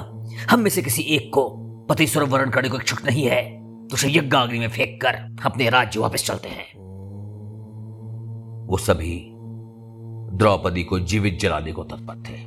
हम 0.50 0.60
में 0.60 0.70
से 0.70 0.82
किसी 0.82 1.02
एक 1.02 1.30
को 1.34 1.48
पति 1.90 2.06
स्वर 2.06 2.24
वर्ण 2.24 2.50
करने 2.50 2.68
को 2.68 2.76
इच्छुक 2.76 3.04
नहीं 3.04 3.24
है 3.24 3.42
तो 3.86 3.94
उसे 3.94 4.08
यज्ञ 4.08 4.36
अग्नि 4.36 4.58
में 4.58 4.68
फेंक 4.68 5.00
कर 5.02 5.14
अपने 5.46 5.68
राज्य 5.70 6.00
वापस 6.00 6.26
चलते 6.26 6.48
हैं। 6.48 6.66
वो 8.66 8.76
सभी 8.76 9.32
द्रौपदी 10.32 10.84
को 10.84 10.98
जीवित 10.98 11.38
जलाने 11.40 11.72
को 11.72 11.84
तत्पर 11.84 12.22
थे। 12.28 12.44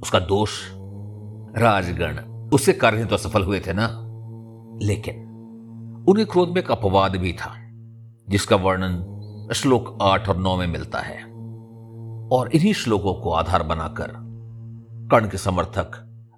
उसका 0.00 0.18
दोष 0.18 0.60
राजगण 1.58 2.31
उससे 2.52 2.72
कार्य 2.72 3.04
तो 3.04 3.16
सफल 3.16 3.42
हुए 3.42 3.60
थे 3.60 3.72
ना? 3.72 3.88
लेकिन 4.82 5.28
उन्हें 6.08 6.26
क्रोध 6.26 6.48
में 6.48 6.56
एक 6.56 6.70
अपवाद 6.70 7.16
भी 7.16 7.32
था, 7.32 7.54
जिसका 8.28 8.56
वर्णन 8.56 9.08
श्लोक 9.54 9.98
आठ 10.02 10.28
और 10.28 10.36
नौ 10.36 10.56
में 10.56 10.66
मिलता 10.66 10.98
है। 10.98 11.24
और 12.32 12.48
इन्हीं 12.54 12.72
श्लोकों 12.72 13.14
को 13.14 13.30
आधार 13.30 13.62
बनाकर 13.62 14.12
कर्ण 15.10 15.28
के 15.28 15.38
समर्थक 15.38 15.92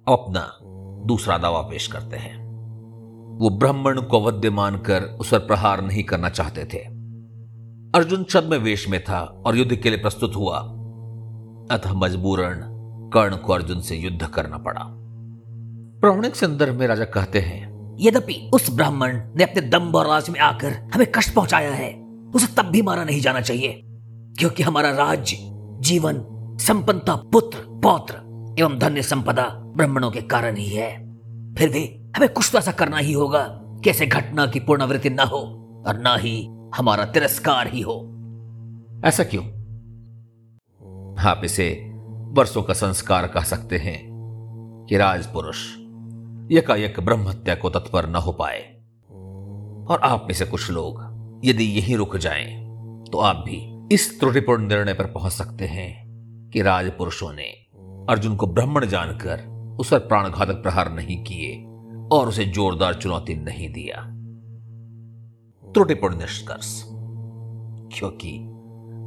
अपना 0.07 0.57
दूसरा 1.05 1.37
दावा 1.37 1.61
पेश 1.61 1.87
करते 1.87 2.17
हैं। 2.17 2.45
वो 3.37 3.49
ब्राह्मण 3.49 4.01
को 4.01 4.23
अवध्य 4.23 4.49
मानकर 4.49 5.03
उस 5.03 5.31
पर 5.31 5.39
प्रहार 5.39 5.81
नहीं 5.81 6.03
करना 6.03 6.29
चाहते 6.29 6.65
थे। 6.65 6.77
अर्जुन 7.95 8.23
छद्म 8.23 8.55
वेश 8.55 8.89
में 8.89 9.03
था 9.03 9.43
और 9.45 9.55
युद्ध 9.55 9.75
के 9.75 9.89
लिए 9.89 9.99
प्रस्तुत 9.99 10.35
हुआ। 10.35 10.57
अतः 11.71 11.93
मजबूरन 11.93 12.61
कर्ण 13.13 13.37
को 13.37 13.53
अर्जुन 13.53 13.79
से 13.79 13.95
युद्ध 13.95 14.27
करना 14.27 14.57
पड़ा। 14.57 15.04
प्राणिक 16.01 16.35
संदर्भ 16.35 16.79
में 16.79 16.87
राजा 16.87 17.05
कहते 17.05 17.39
हैं 17.39 17.75
यद्यपि 17.99 18.51
उस 18.53 18.69
ब्राह्मण 18.71 19.21
ने 19.35 19.43
अपने 19.43 19.61
दम्ब 19.61 19.95
और 19.95 20.07
राज 20.07 20.29
में 20.29 20.39
आकर 20.39 20.73
हमें 20.93 21.11
कष्ट 21.11 21.33
पहुँचाया 21.33 21.71
है 21.71 21.93
उसे 22.35 22.47
तब 22.57 22.65
भी 22.65 22.81
मारा 22.81 23.03
नहीं 23.03 23.21
जाना 23.21 23.41
चाहिए 23.41 23.81
क्योंकि 24.39 24.63
हमारा 24.63 24.91
राज्य 24.91 25.37
जीवन 25.79 26.25
संपन्नता 26.61 27.15
पुत्र 27.15 27.57
पौत्र 27.83 28.13
एवं 28.59 28.79
धन्य 28.79 29.01
संपदा 29.01 29.43
ब्राह्मणों 29.43 30.11
के 30.11 30.21
कारण 30.21 30.55
ही 30.55 30.67
है। 30.67 31.15
फिर 31.53 31.69
भी 31.69 32.11
हमें 32.17 32.29
कुछ 32.29 32.49
तो 32.51 32.57
ऐसा 32.57 32.71
करना 32.71 32.97
ही 32.97 33.13
होगा 33.13 33.47
कि 33.83 33.89
ऐसे 33.89 34.05
घटना 34.05 34.45
की 34.45 34.59
पुनरावृत्ति 34.59 35.09
न 35.09 35.19
हो 35.19 35.39
और 35.87 35.97
न 35.97 36.17
ही 36.19 36.49
हमारा 36.75 37.05
तिरस्कार 37.05 37.67
ही 37.67 37.81
हो। 37.81 38.01
ऐसा 39.05 39.23
क्यों? 39.23 39.43
आप 41.19 41.41
इसे 41.43 41.91
वर्षों 42.31 42.63
का 42.63 42.73
संस्कार 42.73 43.27
कह 43.27 43.43
सकते 43.43 43.77
हैं 43.77 43.99
कि 44.89 44.97
राजपुरुष 44.97 45.57
यकायक 46.51 46.99
ब्रह्म 46.99 47.27
हत्या 47.27 47.55
को 47.55 47.69
तत्पर 47.69 48.09
न 48.09 48.15
हो 48.15 48.31
पाए। 48.31 48.61
और 49.89 49.99
आप 50.03 50.23
में 50.23 50.33
से 50.33 50.45
कुछ 50.45 50.71
लोग 50.71 51.41
यदि 51.45 51.63
यहीं 51.63 51.95
रुक 51.95 52.17
जाएँ 52.17 52.65
तो 53.11 53.17
आप 53.17 53.35
भी 53.35 53.87
इस 53.91 54.19
त्रुटिपूर्ण 54.19 54.67
निर्णय 54.67 54.93
पर 54.93 55.05
पहुँच 55.05 55.31
सकते 55.31 55.65
हैं 55.65 56.05
कि 56.53 56.61
राजपुरुषों 56.61 57.33
ने 57.33 57.47
अर्जुन 58.09 58.35
को 58.35 58.47
ब्राह्मण 58.47 58.85
जानकर 58.85 59.43
उस 59.79 59.91
पर 59.91 59.99
प्राणघातक 59.99 60.53
प्रहार 60.53 60.91
नहीं 60.93 61.23
किए 61.23 61.63
और 62.11 62.27
उसे 62.27 62.45
जोरदार 62.45 62.93
चुनौती 62.93 63.35
नहीं 63.35 63.69
दिया। 63.73 64.01
त्रुटिपूर्ण 65.71 66.17
निष्कर्ष, 66.17 66.83
क्योंकि 67.97 68.37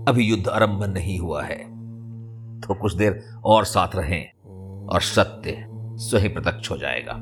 अभी 0.09 0.25
युद्ध 0.25 0.49
आरंभ 0.49 0.85
नहीं 0.85 1.18
हुआ 1.18 1.42
है 1.42 1.59
तो 2.61 2.75
कुछ 2.75 2.95
देर 2.95 3.25
और 3.45 3.64
साथ 3.64 3.97
रहें 3.97 4.30
और 4.87 5.00
सत्य 5.00 5.67
स्वयं 5.98 6.34
प्रत्यक्ष 6.34 6.70
हो 6.70 6.76
जाएगा। 6.76 7.12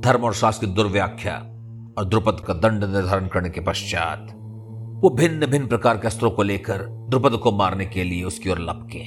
धर्म 0.00 0.24
और 0.24 0.34
शास्त्र 0.34 0.66
की 0.66 0.72
दुर्व्याख्या 0.72 1.34
और 1.98 2.04
द्रुपद 2.04 2.40
का 2.40 2.54
दंड 2.54 2.84
निर्धारण 2.84 3.26
करने 3.26 3.50
के 3.50 3.60
पश्चात, 3.60 4.26
वो 5.02 5.10
भिन्न 5.10 5.46
भिन्न 5.46 5.66
प्रकार 5.66 5.98
के 5.98 6.06
अस्त्रों 6.06 6.30
को 6.30 6.42
लेकर 6.42 6.82
द्रुपद 6.82 7.36
को 7.36 7.52
मारने 7.52 7.86
के 7.86 8.04
लिए 8.04 8.24
उसकी 8.24 8.50
ओर 8.50 8.58
लपके। 8.58 8.98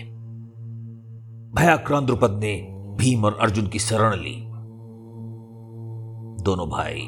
भयाक्रांत 1.61 2.05
द्रुपद 2.05 2.31
ने 2.31 2.55
भीम 2.97 3.25
और 3.25 3.37
अर्जुन 3.41 3.67
की 3.67 3.79
शरण 3.79 4.15
ली। 4.15 4.35
दोनों 6.43 6.69
भाई 6.69 7.01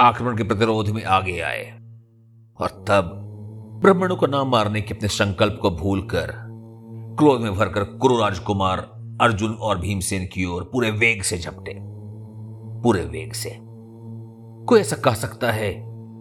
आक्रमण 0.00 0.36
के 0.36 0.42
प्रतिरोध 0.42 0.88
में 0.88 1.04
आगे 1.04 1.40
आए 1.40 1.64
और 2.60 2.84
तब 2.88 3.14
ब्राह्मणों 3.82 4.16
को 4.16 4.26
न 4.26 4.34
मारने 4.34 4.80
के 4.80 4.94
अपने 4.94 5.08
संकल्प 5.08 5.58
को 5.62 5.70
भूलकर 5.70 6.32
क्रोध 7.18 7.40
में 7.40 7.54
भरकर 7.54 7.84
कुरु 7.84 8.18
राजकुमार 8.18 8.97
अर्जुन 9.20 9.52
और 9.52 9.78
भीमसेन 9.78 10.26
की 10.26 10.44
ओर 10.44 10.70
पूरे 10.72 10.90
वेग 10.90 11.22
से 11.22 11.38
झपटे। 11.38 11.78
पूरे 12.82 13.04
वेग 13.04 13.32
से। 13.32 13.58
कोई 14.66 14.80
ऐसा 14.80 14.96
कह 14.96 15.14
सकता 15.14 15.52
है 15.52 15.74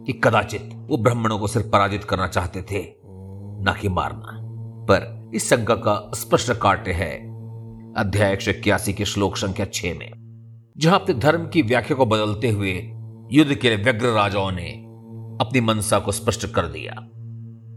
कि 0.05 0.13
कदाचित 0.13 0.69
वो 0.75 0.97
ब्राह्मणों 0.97 1.39
को 1.39 1.47
सिर्फ़ 1.47 1.69
पराजित 1.69 2.03
करना 2.03 2.27
चाहते 2.27 2.61
थे, 2.61 2.95
ना 3.63 3.73
कि 3.73 3.89
मारना। 3.89 4.39
पर 4.83 5.31
इस 5.35 5.49
शंका 5.49 5.75
का 5.75 6.11
स्पष्ट 6.15 6.51
काटे 6.51 6.91
है 6.91 7.11
अध्याय 7.93 8.33
एक 8.33 8.41
सौ 8.41 8.51
इक्यासी 8.51 8.93
के 8.93 9.05
श्लोक 9.05 9.37
संख्या 9.37 9.65
छह 9.65 9.93
में, 9.93 10.73
जहाँ 10.77 10.99
अपने 10.99 11.15
धर्म 11.15 11.47
की 11.47 11.61
व्याख्या 11.61 11.97
को 11.97 12.05
बदलते 12.05 12.49
हुए 12.49 12.73
युद्ध 13.31 13.55
के 13.55 13.69
लिए 13.69 13.83
व्यग्र 13.83 14.07
राजाओं 14.07 14.51
ने 14.51 14.69
अपनी 15.41 15.61
मनसा 15.61 15.99
को 15.99 16.11
स्पष्ट 16.11 16.47
कर 16.47 16.65
दिया। 16.67 16.93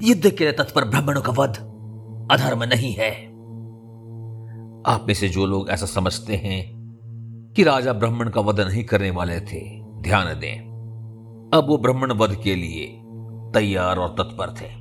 युद्ध 0.02 0.30
के 0.30 0.44
लिए 0.44 0.52
तत्पर 0.52 0.84
ब्राह्मणों 0.84 1.22
का 1.22 1.32
वध 1.32 1.56
अधर्म 2.30 2.64
नहीं 2.64 2.92
है। 2.92 3.29
आप 4.86 5.04
में 5.06 5.14
से 5.14 5.28
जो 5.28 5.46
लोग 5.46 5.70
ऐसा 5.70 5.86
समझते 5.86 6.36
हैं 6.36 6.80
कि 7.56 7.62
राजा 7.62 7.92
ब्राह्मण 7.92 8.30
का 8.30 8.40
वध 8.40 8.60
नहीं 8.60 8.84
करने 8.84 9.10
वाले 9.10 9.40
थे, 9.40 9.82
ध्यान 9.84 10.40
दें। 10.40 10.58
अब 11.54 11.64
वो 11.68 11.78
ब्राह्मण 11.78 12.12
वध 12.12 12.34
के 12.34 12.54
लिए 12.54 13.02
तैयार 13.54 13.96
और 13.96 14.08
तत्पर 14.08 14.46
थे। 14.46 14.80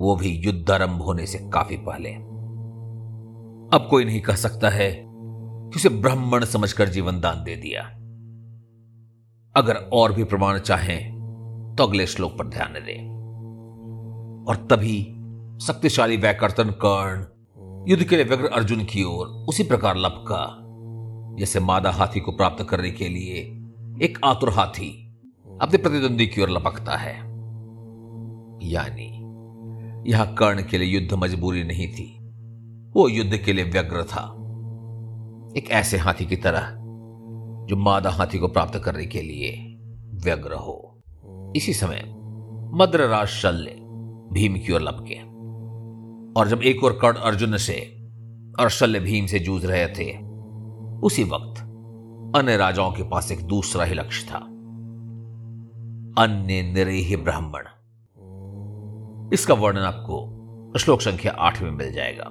वो 0.00 0.16
भी 0.16 0.28
युद्ध 0.28 0.70
आरंभ 0.70 1.02
होने 1.02 1.26
से 1.26 1.38
काफ़ी 1.38 1.76
पहले। 1.76 2.14
अब 3.76 3.86
कोई 3.90 4.04
नहीं 4.04 4.20
कह 4.20 4.34
सकता 4.34 4.68
है 4.68 5.04
कि 5.04 5.76
उसे 5.76 5.88
ब्राह्मण 5.88 6.44
समझकर 6.44 6.88
जीवन 6.88 7.20
दान 7.20 7.44
दे 7.44 7.56
दिया। 7.56 7.82
अगर 9.56 9.74
और 9.92 10.12
भी 10.12 10.24
प्रमाण 10.24 10.58
चाहें 10.58 11.20
तो 11.78 11.84
अगले 11.84 12.06
श्लोक 12.06 12.38
पर 12.38 12.46
ध्यान 12.46 12.72
दें। 12.72 13.20
और 14.48 14.56
तभी 14.56 15.02
शक्तिशाली 15.64 16.16
वैकर्तन 16.16 16.70
कर्ण 16.70 17.29
युद्ध 17.88 18.04
के 18.04 18.16
लिए 18.16 18.24
व्यग्र 18.24 18.46
अर्जुन 18.46 18.84
की 18.84 19.04
ओर 19.04 19.26
उसी 19.26 19.62
प्रकार 19.62 19.96
लपका, 19.96 20.56
जैसे 21.38 21.60
मादा 21.60 21.90
हाथी 21.90 22.20
को 22.20 22.32
प्राप्त 22.32 22.64
करने 22.64 22.90
के 22.90 23.08
लिए 23.08 23.36
एक 24.02 24.18
आतुर 24.24 24.50
हाथी 24.50 25.18
अपने 25.62 25.78
प्रतिद्वंदी 25.78 26.26
की 26.26 26.42
ओर 26.42 26.50
लपकता 26.50 26.96
है। 26.96 27.14
यानी, 28.62 29.06
यह 30.10 30.24
कर्ण 30.24 30.62
के 30.62 30.78
लिए 30.78 31.00
युद्ध 31.00 31.14
मजबूरी 31.14 31.64
नहीं 31.64 31.88
थी, 31.88 32.18
वो 32.92 33.08
युद्ध 33.08 33.36
के 33.36 33.52
लिए 33.52 33.64
व्यग्र 33.64 34.02
था। 34.02 34.36
एक 35.56 35.70
ऐसे 35.70 35.96
हाथी 35.96 36.26
की 36.26 36.36
तरह, 36.36 36.76
जो 37.66 37.76
मादा 37.76 38.10
हाथी 38.10 38.38
को 38.38 38.48
प्राप्त 38.48 38.78
करने 38.84 39.06
के 39.06 39.22
लिए 39.22 39.78
व्यग्र 40.14 40.52
हो। 40.52 41.02
इसी 41.56 41.72
समय 41.72 42.02
मद्रराज 42.74 43.26
शल्य 43.26 43.70
भीम 44.32 44.54
की 44.54 44.72
ओर 44.72 44.80
लपके। 44.80 45.29
और 46.36 46.48
जब 46.48 46.62
एक 46.62 46.84
और 46.84 46.98
कर्ण 47.02 47.16
अर्जुन 47.16 47.56
से 47.56 48.08
और 48.60 48.70
शल्य 48.70 49.00
भीम 49.00 49.26
से 49.26 49.38
जूझ 49.38 49.66
रहे 49.66 49.86
थे, 49.86 50.26
उसी 51.02 51.24
वक्त 51.24 51.62
अन्य 52.36 52.56
राजाओं 52.56 52.92
के 52.92 53.02
पास 53.02 53.32
एक 53.32 53.44
दूसरा 53.44 53.84
ही 53.84 53.94
लक्ष्य 53.94 54.26
था। 54.30 54.38
अन्य 56.22 56.62
निरीह 56.62 57.16
ब्राह्मण। 57.16 57.62
इसका 59.32 59.54
वर्णन 59.54 59.80
आपको 59.80 60.36
श्लोक 60.78 61.00
संख्या 61.00 61.32
आठ 61.32 61.62
में 61.62 61.70
मिल 61.70 61.92
जाएगा। 61.92 62.24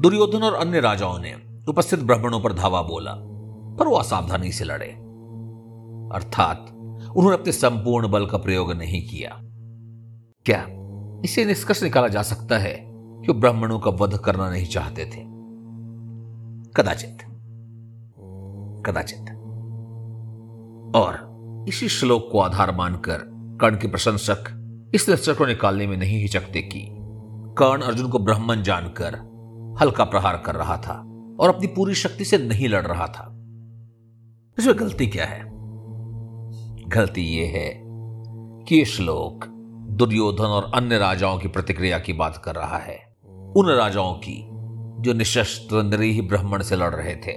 दुर्योधन 0.00 0.42
और 0.42 0.54
अन्य 0.54 0.80
राजाओं 0.80 1.18
ने 1.18 1.34
उपस्थित 1.68 2.00
ब्राह्मणों 2.00 2.40
पर 2.40 2.52
धावा 2.52 2.82
बोला, 2.82 3.14
पर 3.76 3.88
वो 3.88 3.96
असावधानी 3.96 4.52
से 4.52 4.64
लड़े। 4.64 4.86
अर्थात, 6.14 6.66
उन्होंने 7.16 7.34
अपने 7.34 7.52
संपूर्ण 7.52 8.10
बल 8.10 8.26
का 8.26 8.38
प्रयोग 8.38 8.72
नहीं 8.72 9.08
किया। 9.08 9.40
क्या 10.44 10.77
इसे 11.24 11.44
निष्कर्ष 11.44 11.82
निकाला 11.82 12.08
जा 12.08 12.22
सकता 12.22 12.58
है 12.58 12.84
कि 13.26 13.32
ब्राह्मणों 13.32 13.78
का 13.78 13.90
वध 13.90 14.18
करना 14.18 14.50
नहीं 14.50 14.66
चाहते 14.66 15.04
थे। 15.04 15.38
कदाचित। 16.76 17.18
कदाचित। 18.86 19.34
और 20.96 21.28
इसी 21.68 21.88
श्लोक 21.88 22.28
को 22.32 22.40
आधार 22.40 22.76
मानकर 22.76 23.18
कर्ण 23.60 23.76
के 23.76 23.88
प्रशंसक 23.88 24.54
इस 24.94 25.08
निश्चय 25.08 25.34
को 25.34 25.46
निकालने 25.46 25.86
में 25.86 25.96
नहीं 25.96 26.22
हिचकते 26.22 26.62
कि 26.62 26.88
कर्ण 27.58 27.82
अर्जुन 27.82 28.10
को 28.10 28.18
ब्राह्मण 28.18 28.62
जानकर 28.62 29.14
हल्का 29.80 30.04
प्रहार 30.04 30.36
कर 30.36 30.54
रहा 30.54 30.76
था 30.76 30.94
और 31.40 31.54
अपनी 31.54 31.66
पूरी 31.66 31.94
शक्ति 31.94 32.24
से 32.24 32.38
नहीं 32.38 32.68
लड़ 32.68 32.86
रहा 32.86 33.06
था। 33.06 33.34
इसमें 34.58 34.78
गलती 34.78 35.06
क्या 35.06 35.24
है? 35.24 35.44
गलती 36.88 37.22
यह 37.22 37.48
है 37.48 37.82
कि 38.64 38.84
श्लोक 38.84 39.57
दुर्योधन 39.90 40.44
और 40.44 40.70
अन्य 40.74 40.98
राजाओं 40.98 41.38
की 41.38 41.48
प्रतिक्रिया 41.48 41.98
की 41.98 42.12
बात 42.12 42.42
कर 42.44 42.54
रहा 42.54 42.76
है। 42.76 43.16
उन 43.56 43.66
राजाओं 43.66 44.14
की, 44.14 44.48
जो 45.02 45.12
निशस्त्र 45.12 45.82
निरीह 45.82 46.28
ब्राह्मण 46.28 46.62
से 46.62 46.76
लड़ 46.76 46.94
रहे 46.94 47.16
थे, 47.16 47.32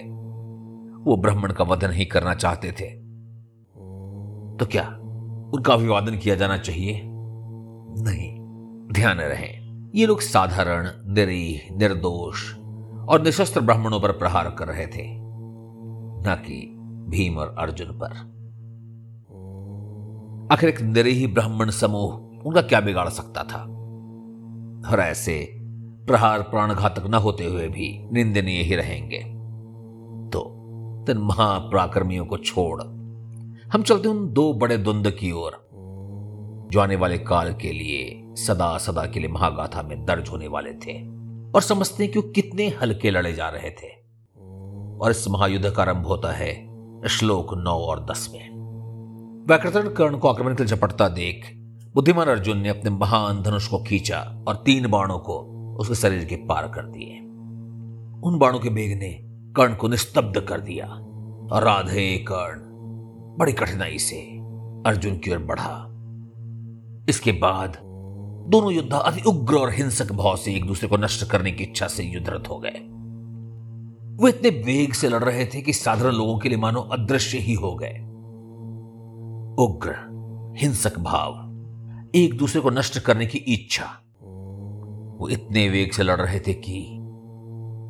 वो 1.04 1.18
ब्राह्मण 1.18 1.52
का 1.52 1.64
वध 1.64 1.86
नहीं 1.86 2.06
करना 2.06 2.34
चाहते 2.34 2.72
थे। 2.72 2.90
तो 4.58 4.66
क्या 4.66 4.88
उनका 5.54 5.74
अभिवादन 5.74 6.18
किया 6.18 6.36
जाना 6.36 6.58
चाहिए? 6.58 7.02
नहीं, 8.04 8.40
ध्यान 8.94 9.18
रहे। 9.18 9.48
ये 10.00 10.06
लोग 10.06 10.22
साधारण, 10.22 10.90
निरीह, 11.14 11.76
निर्दोष 11.78 12.56
और 13.10 13.22
निशस्त्र 13.22 13.62
ब्राह्मणों 13.62 14.00
पर 14.00 14.12
प्रहार 14.12 14.50
कर 14.50 14.68
रहे 14.68 14.88
थे, 14.88 15.04
न 16.22 16.44
कि 16.48 16.76
भीम 17.10 17.38
और 17.38 17.56
अर्जुन 17.60 17.88
पर। 17.88 18.12
आखिर 20.52 20.70
एक 20.70 20.82
निरीह 20.82 21.34
ब्राह्मण 21.34 21.70
समूह 21.70 22.31
उनका 22.46 22.62
क्या 22.62 22.80
बिगाड़ 22.80 23.10
सकता 23.10 23.44
था? 23.44 23.62
और 24.92 25.00
ऐसे 25.00 25.58
प्रहार 26.08 26.42
प्राणघातक 26.42 27.08
न 27.08 27.14
होते 27.14 27.46
हुए 27.46 27.68
भी 27.68 28.10
निंदनीय 28.14 28.62
ही 28.62 28.76
रहेंगे। 28.76 29.20
तो 30.30 30.58
तन 31.08 31.18
महापराक्रमियों 31.18 32.26
को 32.26 32.38
छोड़, 32.38 32.82
हम 33.74 33.84
चलते 33.84 34.08
उन 34.08 34.34
दो 34.34 34.54
बड़े 34.54 34.78
द्वंद 34.78 35.12
की 35.12 35.32
ओर, 35.32 35.68
जो 36.72 36.80
आने 36.80 36.96
वाले 36.96 37.18
काल 37.18 37.54
के 37.54 37.72
लिए 37.72 38.24
सदा 38.36 38.78
सदा 38.78 39.06
के 39.06 39.20
लिए 39.20 39.30
महागाथा 39.30 39.82
में 39.82 40.06
दर्ज 40.06 40.30
होने 40.30 40.48
वाले 40.48 40.74
थे 40.74 41.02
और 41.52 41.62
समझते 41.62 42.04
हैं 42.04 42.14
कि 42.14 42.20
वो 42.20 42.30
कितने 42.30 42.68
हल्के 42.82 43.12
लड़े 43.12 43.34
जा 43.34 43.50
रहे 43.50 43.70
थे। 43.70 44.02
और 45.02 45.12
इस 45.12 45.28
महायुद्ध 45.28 45.70
का 45.70 45.84
आरंभ 45.84 46.06
होता 46.06 46.32
है 46.32 46.54
श्लोक 47.08 47.54
नौ 47.54 47.72
और 47.72 48.06
दस 48.06 48.30
में। 48.34 48.50
वैकृतन 49.48 49.90
कर्ण 49.90 50.18
को 50.18 50.28
आक्रमण 50.28 50.56
के 50.56 50.66
झपटता 50.66 51.10
देख 51.10 51.61
बुद्धिमान 51.96 52.28
अर्जुन 52.28 52.58
ने 52.58 52.70
अपने 52.70 52.90
महान 52.90 53.42
धनुष 53.42 53.68
को 53.68 53.78
खींचा 53.78 54.44
और 54.48 54.56
तीन 54.56 54.88
बाणों 54.88 55.20
को 55.20 55.34
उसके 55.80 55.96
शरीर 55.96 56.26
के 56.26 56.36
पार 56.36 56.68
कर 56.68 56.82
दिए। 56.82 57.20
उन 58.28 58.40
बाणों 58.40 58.60
के 58.60 58.70
बेग 58.70 59.00
ने 59.00 59.20
कर्ण 59.56 59.76
को 59.76 59.88
निस्तब्ध 59.88 60.42
कर 60.42 60.60
दिया। 60.60 60.86
और 61.52 61.64
राधे 61.64 62.18
कर्ण, 62.18 62.60
बड़ी 63.38 63.54
कठिनाई 63.54 63.98
से 63.98 64.16
अर्जुन 64.86 65.18
की 65.18 65.32
ओर 65.32 65.38
बढ़ा। 65.38 65.88
इसके 67.10 67.32
बाद 67.32 67.78
दोनों 68.50 68.72
योद्धा 68.72 68.98
अति 68.98 69.22
उग्र 69.22 69.56
और 69.56 69.72
हिंसक 69.72 70.12
भाव 70.12 70.36
से 70.36 70.56
एक 70.56 70.66
दूसरे 70.66 70.90
को 70.90 70.98
नष्ट 70.98 71.30
करने 71.30 71.52
की 71.52 71.64
इच्छा 71.64 71.88
से 71.88 72.04
युद्धरत 72.04 72.44
हो 72.50 72.60
गए। 72.60 72.88
वो 74.22 74.28
इतने 74.28 74.50
वेग 74.50 74.94
से 74.94 75.10
लड़ 75.10 75.24
रहे 75.24 75.46
थे 75.46 75.62
कि 75.62 75.74
साधारण 75.74 76.12
लोगों 76.12 76.40
के 76.40 76.50
लिए 76.50 76.58
मानो 76.58 76.80
अदृश्य 76.80 77.38
ही 77.38 77.54
हो 77.54 77.76
गए। 77.76 78.00
उग्र, 79.64 80.12
हिंसक 80.58 81.00
भाव 81.00 81.51
एक 82.16 82.38
दूसरे 82.38 82.62
को 82.62 82.70
नष्ट 82.70 83.00
करने 83.00 83.26
की 83.26 83.38
इच्छा। 83.38 83.86
वो 85.20 85.28
इतने 85.32 85.70
वेग 85.70 85.92
से 85.92 86.04
लड़ 86.04 86.20
रहे 86.22 86.40
थे 86.40 86.54
कि 86.54 86.98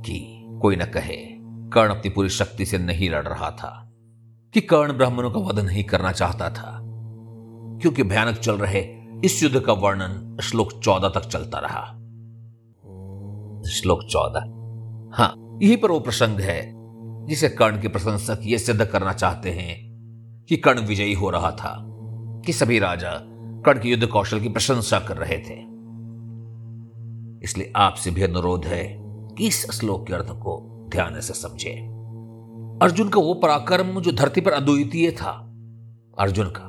कि 0.05 0.45
कोई 0.61 0.75
न 0.75 0.85
कहे, 0.85 1.15
कर्ण 1.73 1.89
अपनी 1.89 2.09
पूरी 2.09 2.29
शक्ति 2.29 2.65
से 2.65 2.77
नहीं 2.77 3.09
लड़ 3.09 3.27
रहा 3.27 3.49
था, 3.51 3.91
कि 4.53 4.61
कर्ण 4.61 4.93
ब्राह्मणों 4.93 5.31
का 5.31 5.39
वध 5.39 5.59
नहीं 5.59 5.83
करना 5.83 6.11
चाहता 6.11 6.49
था, 6.49 6.79
क्योंकि 7.81 8.03
भयानक 8.03 8.37
चल 8.37 8.57
रहे 8.57 8.81
इस 9.25 9.41
युद्ध 9.43 9.59
का 9.59 9.73
वर्णन 9.73 10.37
श्लोक 10.43 10.73
चौदह 10.73 11.09
तक 11.09 11.27
चलता 11.27 11.59
रहा। 11.59 11.85
श्लोक 13.71 14.03
चौदह। 14.03 14.39
हाँ 15.17 15.59
यही 15.63 15.75
पर 15.75 15.91
वो 15.91 15.99
प्रसंग 15.99 16.39
है, 16.39 16.61
जिसे 17.25 17.49
कर्ण 17.49 17.81
के 17.81 17.87
प्रशंसक 17.87 18.39
ये 18.43 18.59
सिद्ध 18.59 18.85
करना 18.85 19.13
चाहते 19.13 19.51
हैं 19.51 20.45
कि 20.49 20.57
कर्ण 20.57 20.85
विजयी 20.85 21.13
हो 21.13 21.29
रहा 21.29 21.51
था, 21.51 21.75
कि 22.45 22.53
सभी 22.53 22.79
राजा 22.79 23.11
कर्ण 23.65 23.81
के 23.81 23.89
युद्ध 23.89 24.07
कौशल 24.07 24.39
की 24.39 24.49
प्रशंसा 24.49 24.99
कर 24.99 25.17
रहे 25.17 25.37
थे। 25.37 25.71
इसलिए 27.43 27.73
आपसे 27.75 28.11
भी 28.11 28.23
अनुरोध 28.23 28.65
है 28.65 28.97
कि 29.37 29.47
इस 29.47 29.71
श्लोक 29.71 30.07
के 30.07 30.13
अर्थ 30.13 30.29
को 30.29 30.85
ध्यान 30.89 31.19
से 31.19 31.33
समझे। 31.33 31.71
अर्जुन 32.81 33.09
का 33.09 33.19
वो 33.19 33.33
पराक्रम 33.33 34.01
जो 34.01 34.11
धरती 34.11 34.41
पर 34.41 34.51
अद्वितीय 34.51 35.11
था। 35.11 35.31
अर्जुन 36.19 36.47
का 36.47 36.67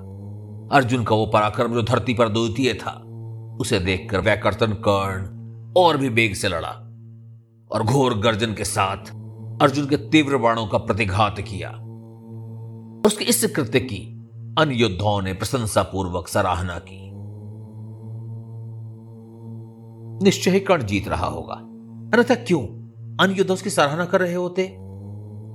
अर्जुन 0.77 1.05
का 1.05 1.17
वो 1.17 1.27
पराक्रम 1.27 1.73
जो 1.75 1.83
धरती 1.83 2.15
पर 2.15 2.25
अद्वितीय 2.25 2.75
था, 2.75 2.91
उसे 3.61 3.79
देखकर 3.79 4.21
वैकर्तन 4.21 4.73
कर्ण 4.73 5.43
और 5.77 5.97
भी 5.97 6.11
बेग 6.11 6.35
से 6.35 6.49
लड़ा 6.49 6.71
और 7.73 7.83
घोर 7.83 8.19
गर्जन 8.19 8.55
के 8.55 8.65
साथ 8.65 8.97
अर्जुन 9.63 9.87
के 9.87 9.97
तीव्र 9.97 10.37
बाणों 10.37 10.67
का 10.67 10.79
प्रतिघात 10.79 11.37
किया। 11.41 11.71
उसके 13.07 13.25
इस 13.25 13.53
कृत्य 13.57 13.81
की 13.81 14.12
अन्य 14.59 14.75
योद्धाओं 14.75 15.23
ने 15.23 15.33
प्रशंसा 15.33 15.83
पूर्वक 15.83 16.29
सराहना 16.29 16.79
की। 16.79 17.13
निश्चय 20.25 20.61
कर्ण 20.61 20.87
जीत 20.87 21.09
रहा 21.09 21.27
होगा। 21.27 21.55
अन्यथा 21.55 22.35
क्यों? 22.35 22.61
अन्य 23.21 23.35
योद्धा 23.35 23.55
उसकी 23.55 23.71
सराहना 23.71 24.05
कर 24.05 24.21
रहे 24.21 24.35
होते? 24.35 24.77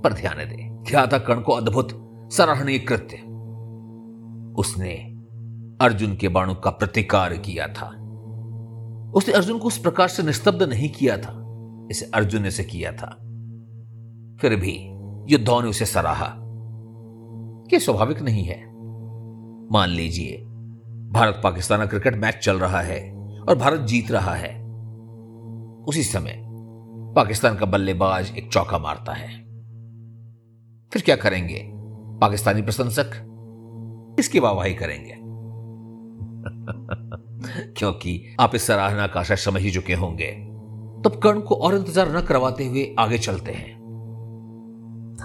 पर 0.04 0.14
ध्यान 0.14 0.38
दे 0.38 0.84
क्या 0.92 1.06
था 1.06 1.18
कर्ण 1.18 1.42
को 1.42 1.52
अद्भुत, 1.52 2.10
सराहनीय 2.34 2.80
कृत्य। 2.80 3.18
उसने 4.58 4.94
अर्जुन 5.82 6.16
के 6.16 6.28
बाणों 6.28 6.56
का 6.56 6.70
प्रतिकार 6.70 7.34
किया 7.38 7.68
था। 7.68 7.88
उसने 9.14 9.34
अर्जुन 9.34 9.60
को 9.60 9.68
उस 9.68 9.78
प्रकार 9.78 10.08
से 10.08 10.24
निस्तब्ध 10.24 10.64
नहीं 10.64 10.90
किया 10.90 11.18
था। 11.18 11.44
इसे 11.92 12.12
अर्जुन 12.14 12.42
ने 12.42 12.52
से 12.52 12.64
किया 12.64 12.92
था। 12.92 13.18
फिर 14.42 14.56
भी 14.56 14.90
युद्धाओं 15.34 15.62
ने 15.62 15.70
उसे 15.70 15.86
सराहा। 15.86 16.34
कि 17.70 17.80
स्वाभाविक 17.80 18.22
नहीं 18.22 18.44
है। 18.44 18.77
मान 19.72 19.90
लीजिए 19.90 20.38
भारत 21.12 21.42
पाकिस्तान 21.44 21.80
का 21.80 21.86
क्रिकेट 21.86 22.16
मैच 22.16 22.36
चल 22.36 22.60
रहा 22.60 22.82
है 22.82 23.14
और 23.50 23.56
भारत 23.56 23.80
जीत 23.80 24.12
रहा 24.12 24.34
है। 24.34 24.64
उसी 25.84 26.04
समय 26.04 26.44
पाकिस्तान 27.16 27.58
का 27.58 27.66
बल्लेबाज 27.66 28.38
एक 28.38 28.52
चौका 28.52 28.78
मारता 28.78 29.14
है। 29.14 29.28
फिर 30.94 31.02
क्या 31.02 31.16
करेंगे? 31.16 31.72
पाकिस्तानी 32.22 32.62
प्रशंसक 32.62 33.12
इसकी 34.20 34.40
वाहवाही 34.40 34.74
करेंगे? 34.74 35.10
क्योंकि 37.74 38.36
आप 38.40 38.56
इस 38.56 38.64
सराहना 38.64 39.08
का 39.08 39.20
आशा 39.20 39.36
समझ 39.36 39.62
ही 39.62 39.72
चुके 39.72 39.94
होंगे, 39.94 40.32
तब 41.06 41.20
कर्ण 41.24 41.42
को 41.42 41.56
और 41.56 41.76
इंतज़ार 41.76 42.18
न 42.18 42.22
करवाते 42.22 42.66
हुए 42.66 42.96
आगे 43.00 43.18
चलते 43.18 43.52
हैं। 43.52 43.78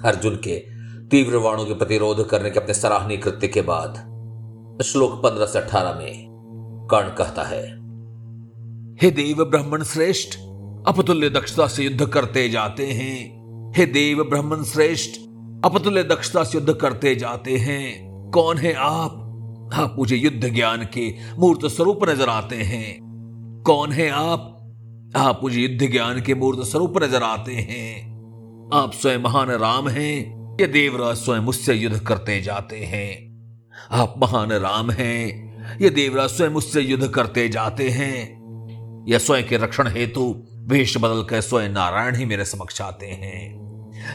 अर्जुन 0.05 0.37
के 0.37 0.67
तीव्र 1.07 1.37
वाणों 1.37 1.65
के 1.65 1.75
प्रतिरोध 1.75 2.29
करने 2.29 2.51
के 2.51 2.61
अपने 2.61 2.75
सराहनीय 2.75 3.17
कृत्य 3.17 3.49
के 3.49 3.63
बाद 3.63 4.12
श्लोक 4.85 5.13
पंद्रह 5.13 5.47
से 5.47 5.59
अठारह 5.59 5.99
में 5.99 6.89
कर्ण 6.91 7.09
कहता 7.09 7.43
है, 7.43 7.63
हे 9.03 9.11
देव 9.11 9.45
ब्राह्मण 9.45 9.83
श्रेष्ठ, 9.83 10.39
अपतुल्य 10.87 11.31
दक्षता 11.31 11.67
से 11.67 11.85
युद्ध 11.85 12.07
करते 12.07 12.49
जाते 12.49 12.87
हैं। 12.87 13.73
हे 13.77 13.87
देव 13.87 14.25
ब्राह्मण 14.25 14.63
श्रेष्ठ, 14.63 15.21
अपतुल्य 15.65 16.03
दक्षता 16.03 16.45
से 16.45 16.59
युद्ध 16.59 16.73
करते 16.73 17.15
जाते 17.15 17.57
हैं। 17.57 18.13
कौन 18.35 18.59
है 18.59 18.75
आप? 18.75 19.19
आप 19.75 19.97
मुझे 19.99 20.17
युद्ध 20.17 20.49
ज्ञान 20.49 20.85
के 20.85 21.15
मूर्त 21.39 21.67
स्वरूप 21.67 22.09
नज़र 22.09 22.29
आते 22.29 22.57
हैं। 22.57 23.01
कौन 23.67 23.93
है 23.93 24.09
आप? 24.09 24.49
आप 25.17 25.41
मुझे 25.43 25.61
युद्ध 25.61 25.91
ज्ञान 25.91 26.21
के 26.21 26.35
मूर्त 26.35 26.61
स्वरूप 26.61 27.03
नज़र 27.03 27.23
आते 27.23 27.55
हैं। 27.55 28.13
आप 28.75 28.93
स्वयं 28.93 29.19
महान 29.19 29.51
राम 29.51 29.89
हैं। 29.89 30.43
या 30.61 30.67
देवराज 30.67 31.17
स्वयं 31.17 31.41
मुझसे 31.41 31.75
युद्ध 31.75 31.99
करते 31.99 32.41
जाते 32.41 32.77
हैं। 32.77 33.32
आप 33.91 34.15
महान 34.19 34.53
राम 34.53 34.91
हैं। 34.91 35.53
या 35.81 35.91
देवराज 35.91 36.31
स्वयं 36.31 36.51
मुझसे 36.51 36.81
युद्ध 36.81 37.09
करते 37.09 37.49
जाते 37.49 37.89
हैं। 37.89 38.43
यह 39.09 39.19
स्वयं 39.19 39.45
के 39.45 39.57
रक्षण 39.57 39.89
हेतु 39.89 40.43
वेश 40.59 40.97
बदल 40.99 41.23
कर 41.23 41.41
स्वयं 41.41 41.69
नारायण 41.69 42.17
ही 42.17 42.25
मेरे 42.25 42.45
समक्ष 42.45 42.81
आते 42.81 43.07
हैं। 43.07 43.63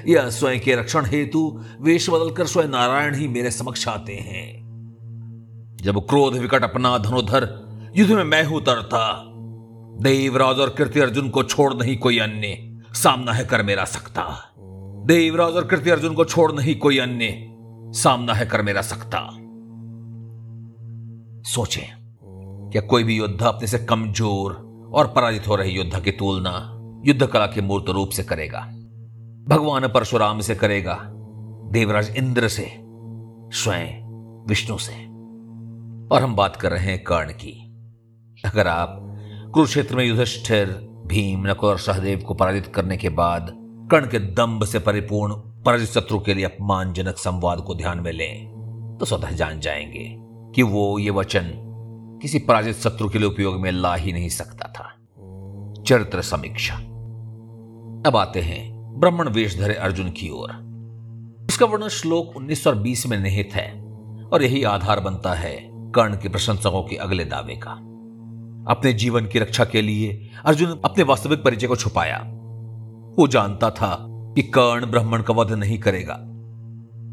यह 0.08 0.30
स्वयं 0.30 0.60
के 0.60 0.76
रक्षण 0.76 1.06
हेतु 1.06 1.66
वेश 1.82 2.10
बदल 2.10 2.32
कर 2.32 2.46
स्वयं 2.46 2.68
नारायण 2.68 3.16
ही 3.16 3.28
मेरे 3.28 3.52
समक्ष 3.52 3.88
आते 3.88 4.14
हैं। 4.14 4.68
जब 5.82 6.00
क्रोध 6.00 6.34
विकट 6.34 6.64
अपना 6.64 6.98
धनोधर 6.98 7.48
युद्ध 7.96 8.14
में 8.14 8.24
मैं 8.24 8.44
हूँ 8.44 8.62
तरता, 8.62 9.24
देवराज 10.02 10.60
और 10.60 10.70
कृति 10.70 11.00
अर्जुन 11.00 11.30
को 11.30 11.44
छोड़ 11.44 11.74
नहीं 11.74 11.98
कोई 11.98 12.20
अन्य 12.20 12.80
सामना 12.94 13.32
है 13.32 13.46
कर 13.46 13.64
मेरा 13.64 13.86
सकता 13.86 14.54
देवराज 15.08 15.54
और 15.54 15.68
कृति 15.68 15.90
अर्जुन 15.90 16.14
को 16.14 16.26
छोड़ 16.26 16.52
नहीं 16.52 16.76
कोई 16.76 16.98
अन्य 16.98 17.54
सामना 18.00 18.34
है 18.34 18.46
कर 18.46 18.62
मेरा 18.62 18.82
सकता 18.82 19.18
सोचे 21.46 21.88
क्या 22.72 22.82
कोई 22.82 23.04
भी 23.04 23.18
योद्धा 23.18 23.48
अपने 23.48 23.68
से 23.68 23.78
कमज़ोर 23.78 24.68
और 24.94 25.08
पराजित 25.08 25.48
हो 25.48 25.56
रहे 25.56 25.70
योद्धा 25.70 26.00
की 26.00 26.12
तुलना 26.12 26.74
युद्ध 27.06 27.28
कला 27.28 27.46
के 27.46 27.62
मूर्त 27.62 27.90
रूप 27.90 28.10
से 28.10 28.24
करेगा। 28.24 28.60
भगवान 29.48 29.88
परशुराम 29.88 30.40
से 30.40 30.56
करेगा। 30.56 30.98
देवराज 31.72 32.14
इंद्र 32.18 32.48
से, 32.48 32.72
स्वयं 33.52 34.04
विष्णु 34.48 34.78
से। 34.78 35.06
और 36.16 36.22
हम 36.24 36.36
बात 36.36 36.56
कर 36.56 36.72
रहे 36.72 36.86
हैं 36.86 37.04
कर्ण 37.04 37.32
की। 37.32 37.64
अगर 38.46 38.68
आप 38.68 39.00
कुरुक्षेत्र 39.54 39.96
में 39.96 40.06
युधिष्ठिर, 40.06 40.68
भीम, 41.08 41.48
नकुल 41.48 41.70
और 41.70 41.80
सहदेव 41.80 42.20
को 42.20 42.34
पराजित 42.34 42.68
करने 42.68 42.98
के 42.98 43.10
बाद 43.10 43.54
कर्ण 43.92 44.08
के 44.08 44.20
दम्भ 44.20 44.64
से 44.64 44.80
परिपूर्ण 44.80 45.34
पराजित 45.36 45.90
शत्रु 45.90 46.20
के 46.20 46.34
लिए 46.34 46.46
अपमानजनक 46.46 47.18
संवाद 47.18 47.60
को 47.60 47.76
ध्यान 47.76 48.00
में 48.00 48.12
लें 48.12 48.48
तो 49.00 49.06
स्वतः 49.06 49.32
जान 49.32 49.60
जाएँगे। 49.60 50.27
कि 50.58 50.64
वो 50.64 51.00
ये 51.00 51.10
वचन 51.10 51.52
किसी 52.22 52.40
पराजित 52.40 52.76
शत्रु 52.76 53.10
के 53.10 53.20
लिए 53.20 53.28
उपयोग 53.28 53.62
में 53.62 53.72
ला 53.72 53.96
ही 53.96 54.14
नहीं 54.14 54.30
सकता 54.30 54.68
था। 54.68 54.90
चरित्र 55.84 56.22
समीक्षा। 56.22 56.76
अब 58.08 58.12
आते 58.16 58.42
हैं 58.42 58.78
ब्राह्मण 59.00 59.30
वेश 59.30 59.60
धरे 59.60 59.74
अर्जुन 59.74 60.10
की 60.10 60.30
ओर। 60.30 60.50
इसका 61.50 61.66
वर्णन 61.66 61.88
श्लोक 61.88 62.34
19 62.36 62.68
और 62.68 62.76
20 62.76 63.08
में 63.08 63.20
निहित 63.20 63.50
है 63.54 63.84
और 64.34 64.44
यही 64.44 64.64
आधार 64.64 65.00
बनता 65.00 65.34
है 65.34 65.70
कर्ण 65.74 66.16
के 66.16 66.30
प्रशंसकों 66.30 66.84
के 66.84 66.96
अगले 66.96 67.26
दावे 67.26 67.56
का। 67.56 67.72
अपने 68.72 68.94
जीवन 68.94 69.26
की 69.26 69.40
रक्षा 69.40 69.66
के 69.66 69.82
लिए 69.82 70.30
अर्जुन 70.46 70.82
अपने 70.86 71.04
वास्तविक 71.04 71.44
परिचय 71.44 71.68
को 71.68 71.76
छुपाया। 71.76 72.18
वो 73.20 73.28
जानता 73.28 73.70
था 73.70 74.08
कि 74.10 74.42
कर्ण 74.42 74.86
ब्राह्मण 74.86 75.22
का 75.22 75.34
वध 75.34 75.52
नहीं 75.52 75.80
करेगा। 75.80 76.20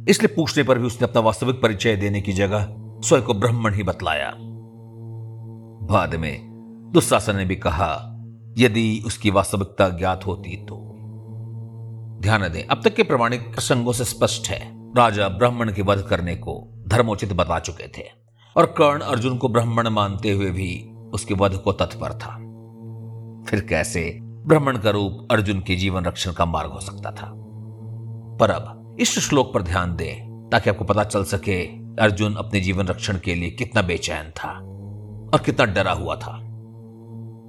इसलिए 0.09 0.35
पूछने 0.37 0.63
पर 0.63 0.79
भी 0.79 0.87
उसने 0.87 1.09
अपना 1.09 1.21
वास्तविक 1.21 1.63
परिचय 1.63 1.97
देने 1.97 2.21
की 2.21 2.33
जगह 2.33 2.77
स्वयं 3.05 3.23
को 3.23 3.35
ब्राह्मण 3.35 3.75
ही 3.75 3.83
बतलाया। 3.83 4.35
बाद 5.87 6.15
में 6.15 6.55
दुशासन 6.95 7.37
ने 7.37 7.45
भी 7.45 7.57
कहा, 7.57 8.11
यदि 8.59 9.03
उसकी 9.07 9.31
वास्तविकता 9.31 9.89
ज्ञात 9.89 10.27
होती 10.27 10.57
तो। 10.57 10.77
ध्यान 12.21 12.49
दें, 12.49 12.67
अब 12.67 12.81
तक 12.85 12.95
के 12.95 13.03
प्रमाणिक 13.03 13.55
प्रसंगों 13.55 13.93
से 13.93 14.05
स्पष्ट 14.05 14.49
है, 14.49 14.93
राजा 14.95 15.29
ब्राह्मण 15.29 15.73
के 15.73 15.83
वध 15.83 16.03
करने 16.03 16.37
को 16.37 16.85
धर्मोचित 16.89 17.33
बता 17.33 17.59
चुके 17.59 17.89
थे, 17.89 18.05
और 18.57 18.67
कर्ण 18.67 19.01
अर्जुन 19.01 19.37
को 19.37 19.49
ब्राह्मण 19.49 19.89
मानते 19.89 20.31
हुए 20.31 20.51
भी 20.51 20.91
उसके 21.13 21.35
वध 21.35 21.55
को 21.55 21.73
तत्पर 21.73 22.13
था। 22.13 22.37
फिर 23.51 23.61
कैसे 23.61 24.19
ब्राह्मण 24.23 24.79
का 24.79 24.91
रूप 24.91 25.29
अर्जुन 25.31 25.61
के 25.61 25.77
जीवन 25.77 26.05
रक्षण 26.05 26.33
का 26.33 26.45
मार्ग 26.45 26.71
हो 26.71 26.81
सकता 26.81 27.11
था? 27.11 27.33
पर 28.41 28.51
अब 28.51 28.97
इस 29.01 29.19
श्लोक 29.19 29.55
पर 29.55 29.63
ध्यान 29.63 29.97
दें, 29.97 30.49
ताकि 30.53 30.71
आपको 30.71 30.85
पता 30.85 31.05
चल 31.05 31.25
सके 31.25 31.84
अर्जुन 32.01 32.35
अपने 32.35 32.61
जीवन 32.61 32.87
रक्षण 32.87 33.19
के 33.19 33.35
लिए 33.35 33.51
कितना 33.51 33.83
बेचैन 33.83 34.31
था 34.31 34.51
और 35.35 35.43
कितना 35.45 35.67
डरा 35.67 35.93
हुआ 35.93 36.17
था। 36.17 36.41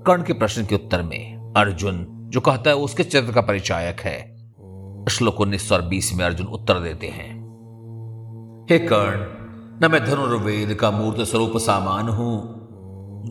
कर्ण 0.08 0.24
के 0.24 0.34
प्रश्न 0.34 0.66
के 0.66 0.76
उत्तर 0.76 1.02
में 1.02 1.54
अर्जुन, 1.58 2.06
जो 2.30 2.42
कहता 2.42 2.70
है 2.70 2.76
उसके 2.76 3.04
चरित्र 3.04 3.34
का 3.34 3.42
परिचायक 3.42 4.00
है, 4.00 4.36
श्लोक 5.10 5.42
उन्नीस 5.42 5.70
सौ 5.70 5.78
बीस 5.78 6.14
में 6.14 6.26
अर्जुन 6.26 6.48
उत्तर 6.48 6.80
देते 6.80 7.08
हैं। 7.08 7.32
हे 8.70 8.80
कर्ण, 8.80 9.26
न 9.84 9.92
मैं 9.92 10.06
धनुर्वेद 10.06 10.74
का 10.74 10.92
मूर्त 10.92 11.22
स्वरूप 11.22 11.58
सामान 11.58 12.10
हूँ, 12.10 12.56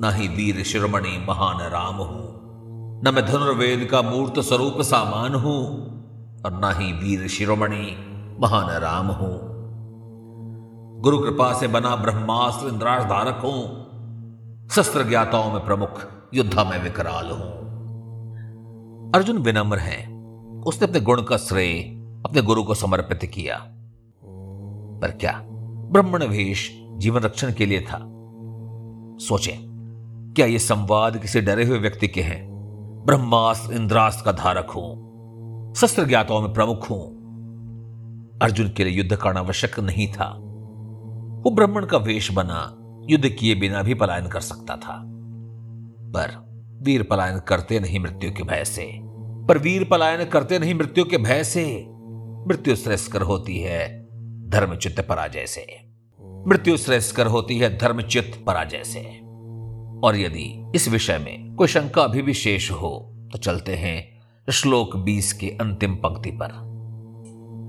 न 0.03 0.13
ही 0.15 0.29
वीर 0.29 0.63
शिरोमणि 0.65 1.27
महान 1.29 1.71
राम 1.71 1.95
हूँ। 1.95 2.35
न 3.05 3.13
मैं 3.15 3.27
धनुर्वेद 3.27 3.89
का 3.91 4.03
मूर्त 4.03 4.41
स्वरूप 4.41 4.81
सामान 4.81 5.35
हूँ 5.35 5.61
और 6.47 6.53
न 6.55 6.75
ही 6.77 6.93
वीर 6.93 7.29
शिरोमणि 7.29 7.97
महान 8.41 8.71
राम 8.81 9.07
हूँ। 9.07 9.54
गुरु 11.05 11.19
कृपा 11.19 11.53
से 11.53 11.67
बना 11.69 11.97
ब्रह्मास्त्र 11.97 12.69
इंद्रास 12.69 13.03
धारक 13.05 13.41
हूँ 13.45 14.69
शस्त्र 14.69 15.09
ज्ञाताओं 15.09 15.53
में 15.53 15.65
प्रमुख 15.65 16.01
युद्धा 16.35 16.65
में 16.65 16.83
विकराल 16.83 17.31
हूँ। 17.31 17.43
अर्जुन 19.15 19.39
विनम्र 19.39 19.79
है। 19.79 20.07
उसने 20.67 20.89
अपने 20.89 21.01
गुण 21.01 21.23
का 21.23 21.37
श्रेय, 21.37 21.83
अपने 22.25 22.43
गुरु 22.43 22.65
को 22.65 22.75
समर्पित 22.75 23.31
किया। 23.35 23.57
पर 25.03 25.11
क्या 25.11 25.41
ब्राह्मण 25.91 26.25
वेश 26.25 26.85
जीवन 26.93 27.21
रक्षण 27.21 27.53
के 27.53 27.67
लिए 27.67 27.81
था? 27.81 27.99
सोचें, 29.27 29.57
क्या 30.37 30.47
यह 30.47 30.59
संवाद 30.59 31.17
किसी 31.17 31.41
डरे 31.41 31.65
हुए 31.65 31.79
व्यक्ति 31.79 32.09
के 32.09 32.23
हैं? 32.23 32.49
ब्रह्मास्त्र 33.07 33.75
इंद्रास्त्र 33.75 34.25
का 34.25 34.33
धारक 34.33 34.71
हूँ 34.71 35.75
शस्त्र 35.75 36.05
ज्ञाताओं 36.05 36.41
में 36.41 36.53
प्रमुख 36.53 36.91
हूँ। 36.91 37.15
अर्जुन 38.43 38.69
के 38.69 38.85
लिए 38.85 38.99
युद्ध 38.99 39.17
करना 39.17 39.41
आवश्यक 39.41 39.81
नहीं 39.81 40.13
था। 40.13 40.41
वो 41.45 41.51
ब्राह्मण 41.51 41.87
का 41.87 41.99
वेश 41.99 42.33
बना, 42.33 42.77
युद्ध 43.11 43.29
किए 43.29 43.55
बिना 43.55 43.83
भी 43.83 43.95
पलायन 43.95 44.27
कर 44.27 44.41
सकता 44.41 44.77
था। 44.77 45.03
पर 45.99 46.45
वीर 46.83 47.03
पलायन 47.03 47.39
करते 47.39 47.81
नहीं 47.81 48.01
मृत्यु 48.01 48.33
के 48.33 48.43
भय 48.43 48.65
से। 48.65 49.01
पर 49.49 49.59
वीर 49.59 49.85
पलायन 49.85 50.25
करते 50.25 50.59
नहीं 50.59 50.75
मृत्यु 50.75 51.05
के 51.05 51.19
भय 51.19 51.45
से। 51.45 51.87
मृत्यु 52.49 52.77
श्रेष्ठकर 52.77 53.23
होती 53.23 53.59
है 53.59 54.07
धर्मचित्त 54.51 55.07
पराजय 55.09 55.47
से। 55.47 55.67
मृत्यु 56.49 56.77
श्रेष्ठकर 56.77 57.27
होती 57.27 57.59
है 57.59 57.79
धर्मचित्त 57.79 58.45
पराजय 58.47 58.85
से। 58.85 59.21
और 60.07 60.17
यदि 60.17 60.73
इस 60.75 60.89
विषय 60.89 61.19
में 61.19 61.55
कोई 61.55 61.69
शंका 61.69 62.03
अभी 62.03 62.23
भी 62.23 62.35
शेष 62.35 62.71
हो 62.71 63.13
तो 63.33 63.39
चलते 63.39 63.75
हैं 63.75 64.21
श्लोक 64.53 64.97
20 64.97 65.33
के 65.33 65.49
अंतिम 65.61 65.95
पंक्ति 65.95 66.31
पर। 66.31 66.75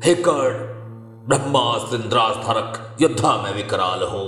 हे 0.05 0.15
कर्ण 0.15 0.74
ब्रह्मास्त्र 1.27 1.95
इंद्रास 1.95 2.35
योद्धा 3.01 3.41
में 3.41 3.55
विकराल 3.55 3.99
हो। 4.03 4.23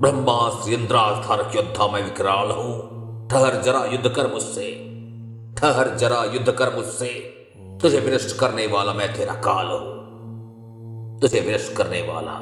ब्रह्मास्त्र 0.00 0.72
इंद्रास 0.72 1.30
योद्धा 1.56 1.88
में 1.88 2.02
विकराल 2.04 2.50
हो। 2.50 2.82
ठहर 3.30 3.62
जरा 3.62 3.84
युद्ध 3.84 4.08
कर 4.08 4.32
मुझसे। 4.32 4.74
ठहर 5.58 5.96
जरा 5.96 6.24
युद्ध 6.24 6.52
कर 6.52 6.76
मुझसे। 6.76 7.06
तुझे 7.82 8.00
विनष्ट 8.00 8.36
करने 8.36 8.66
वाला 8.66 8.92
मैं 8.92 9.14
तेरा 9.14 9.34
काल 9.34 9.66
हूँ। 9.66 9.98
तुझे 11.20 11.40
विनष्ट 11.40 11.72
करने 11.72 12.02
वाला 12.02 12.34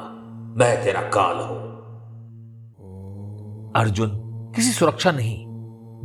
मैं 0.57 0.83
तेरा 0.83 1.01
काल 1.01 1.35
हूँ। 1.37 1.67
अर्जुन 3.75 4.09
किसी 4.55 4.71
सुरक्षा 4.71 5.11
नहीं, 5.11 5.45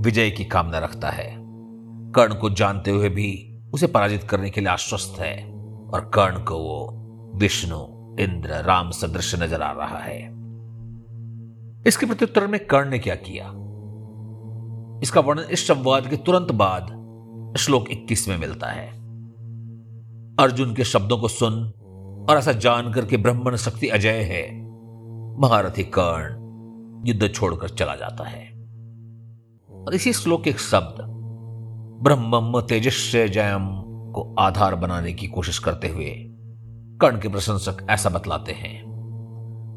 विजय 0.03 0.31
की 0.31 0.45
कामना 0.45 0.79
रखता 0.79 1.09
है। 1.09 1.37
कर्ण 2.13 2.35
को 2.35 2.51
जानते 2.51 2.91
हुए 2.91 3.09
भी 3.09 3.61
उसे 3.75 3.87
पराजित 3.87 4.23
करने 4.23 4.51
के 4.51 4.61
लिए 4.61 4.71
आश्वस्त 4.71 5.21
है 5.21 5.53
और 5.95 6.11
कर्ण 6.15 6.45
को 6.45 6.55
वो 6.55 6.99
विष्णु, 7.35 7.77
इंद्र, 8.21 8.51
राम 8.51 8.91
सदृश 8.91 9.35
नज़र 9.35 9.63
आ 9.63 9.73
रहा 9.73 9.99
है। 9.99 10.43
इसके 11.87 12.07
प्रत्युत्तर 12.07 12.47
में 12.47 12.67
कर्ण 12.67 12.91
ने 12.91 12.99
क्या 12.99 13.15
किया? 13.15 13.45
इसका 15.03 15.21
वर्णन 15.21 15.43
इस 15.43 15.67
संवाद 15.67 16.07
के 16.07 16.17
तुरंत 16.17 16.53
बाद 16.53 17.03
श्लोक 17.59 17.89
21 17.91 18.29
में 18.29 18.39
मिलता 18.39 18.67
है। 18.67 18.89
अर्जुन 20.41 20.75
के 20.75 20.85
शब्दों 20.85 21.19
को 21.19 21.29
सुन 21.29 21.73
और 22.31 22.37
ऐसा 22.39 22.53
जानकर 22.53 23.07
के 23.07 23.17
ब्राह्मण 23.17 23.57
शक्ति 23.57 23.89
अजय 23.89 24.23
है, 24.23 24.63
महारथी 25.41 25.85
कर्ण 25.85 26.43
युद्ध 27.09 27.35
छोड़कर 27.35 27.69
चला 27.69 27.95
जाता 27.95 28.25
है। 28.25 28.53
और 29.83 29.95
इसी 29.95 30.13
श्लोक 30.13 30.49
एक 30.49 30.59
शब्द 30.59 31.05
ब्रह्म 32.03 32.61
तेजस्व 32.61 33.27
जयम 33.27 33.83
को 34.13 34.35
आधार 34.39 34.75
बनाने 34.75 35.13
की 35.13 35.27
कोशिश 35.27 35.59
करते 35.59 35.89
हुए 35.89 36.32
कर्ण 37.03 37.21
के 37.21 37.29
प्रशंसक 37.29 37.87
ऐसा 37.91 38.11
बतलाते 38.11 38.53
हैं। 38.53 38.93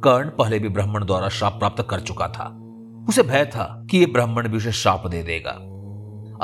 कर्ण 0.04 0.30
पहले 0.30 0.60
भी 0.60 0.70
ब्राह्मण 0.70 1.06
द्वारा 1.06 1.30
शाप 1.30 1.54
प्राप्त 1.54 1.88
कर 1.90 2.00
चुका 2.00 2.28
था। 2.28 2.62
उसे 3.10 3.24
भय 3.24 3.46
था 3.46 3.86
कि 3.90 3.98
यह 3.98 4.08
ब्राह्मण 4.14 4.48
भी 4.48 4.58
उसे 4.58 4.72
शाप 4.72 5.08
दे 5.08 5.24
देगा। 5.24 5.52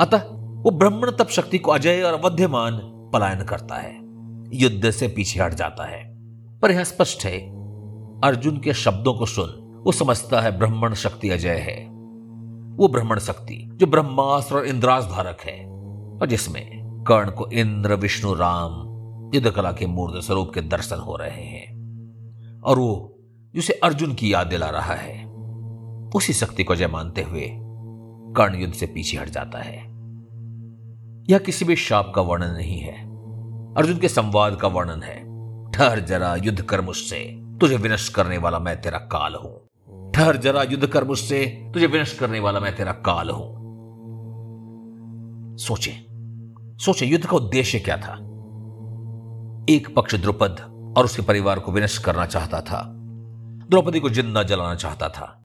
अतः 0.02 0.22
वो 0.34 0.70
ब्राह्मण 0.70 1.10
तप 1.10 1.28
शक्ति 1.28 1.58
को 1.58 1.70
अजय 1.70 2.02
और 2.02 2.14
अवध्यमान 2.14 2.80
पलायन 3.12 3.44
करता 3.44 3.74
है। 3.74 3.96
युद्ध 4.52 4.90
से 4.90 5.08
पीछे 5.08 5.40
हट 5.40 5.54
जाता 5.54 5.84
है। 5.84 6.18
पर 6.60 6.70
यह 6.70 6.84
स्पष्ट 6.84 7.24
है। 7.24 7.38
अर्जुन 8.20 8.56
के 8.56 8.72
शब्दों 8.72 9.14
को 9.14 9.26
सुन, 9.26 9.82
वो 9.86 9.92
समझता 9.92 10.40
है 10.40 10.58
ब्राह्मण 10.58 10.94
शक्ति 10.94 11.30
अजय 11.30 11.54
है। 11.54 11.86
वो 12.76 12.88
ब्राह्मण 12.88 13.18
शक्ति, 13.18 13.70
जो 13.74 13.86
ब्रह्मास्त्र 13.86 14.54
और 14.54 14.64
इंद्रास 14.64 15.04
धारक 15.04 15.38
है। 15.40 15.66
और 16.20 16.26
जिसमें 16.26 16.82
कर्ण 17.08 17.30
को 17.30 17.46
इंद्र, 17.52 17.94
विष्णु, 17.94 18.34
राम 18.34 18.91
कला 19.40 19.72
के 19.72 19.86
मूर्त 19.86 20.24
स्वरूप 20.24 20.50
के 20.54 20.60
दर्शन 20.60 20.96
हो 20.96 21.16
रहे 21.16 21.44
हैं। 21.44 21.82
और 22.60 22.78
वो, 22.78 23.18
जिसे 23.54 23.72
अर्जुन 23.72 24.14
की 24.14 24.32
याद 24.32 24.46
दिला 24.46 24.70
रहा 24.70 24.94
है, 24.94 25.26
उसी 26.16 26.32
शक्ति 26.32 26.64
को 26.64 26.76
जय 26.76 26.86
मानते 26.86 27.22
हुए 27.22 27.50
कर्ण 28.36 28.54
युद्ध 28.54 28.74
से 28.74 28.86
पीछे 28.86 29.16
हट 29.16 29.28
जाता 29.28 29.58
है। 29.58 29.78
यह 31.30 31.38
किसी 31.38 31.64
भी 31.64 31.76
शाप 31.76 32.12
का 32.14 32.22
वर्णन 32.22 32.50
नहीं 32.50 32.78
है। 32.78 32.94
अर्जुन 33.74 33.98
के 33.98 34.08
संवाद 34.08 34.56
का 34.56 34.68
वर्णन 34.68 35.02
है। 35.02 35.32
ठहर 35.72 36.00
जरा 36.00 36.36
युद्ध 36.36 36.62
कर 36.62 36.80
मुझसे, 36.80 37.42
तुझे 37.60 37.76
विनष्ट 37.76 38.14
करने 38.14 38.38
वाला 38.38 38.58
मैं 38.58 38.80
तेरा 38.80 38.98
काल 38.98 39.34
हूँ। 39.34 39.60
ठहर 40.14 40.36
जरा 40.36 40.62
युद्ध 40.62 40.86
कर 40.86 41.04
मुझसे, 41.04 41.70
तुझे 41.74 41.86
विनष्ट 41.86 42.18
करने 42.18 42.40
वाला 42.40 42.60
मैं 42.60 42.76
तेरा 42.76 42.92
काल 42.92 43.30
हूँ। 43.30 43.62
सोचे 45.58 46.06
सोचे 46.84 47.06
युद्ध 47.06 47.26
का 47.26 47.36
उद्देश्य 47.36 47.78
क्या 47.78 47.96
था? 47.96 48.28
एक 49.70 49.94
पक्ष 49.96 50.14
द्रुपद 50.14 50.60
और 50.98 51.04
उसके 51.04 51.22
परिवार 51.22 51.58
को 51.58 51.72
विनष्ट 51.72 52.02
करना 52.04 52.26
चाहता 52.26 52.60
था। 52.60 52.82
द्रौपदी 53.70 54.00
को 54.00 54.10
ज़िंदा 54.10 54.42
जलाना 54.42 54.74
चाहता 54.74 55.08
था 55.08 55.42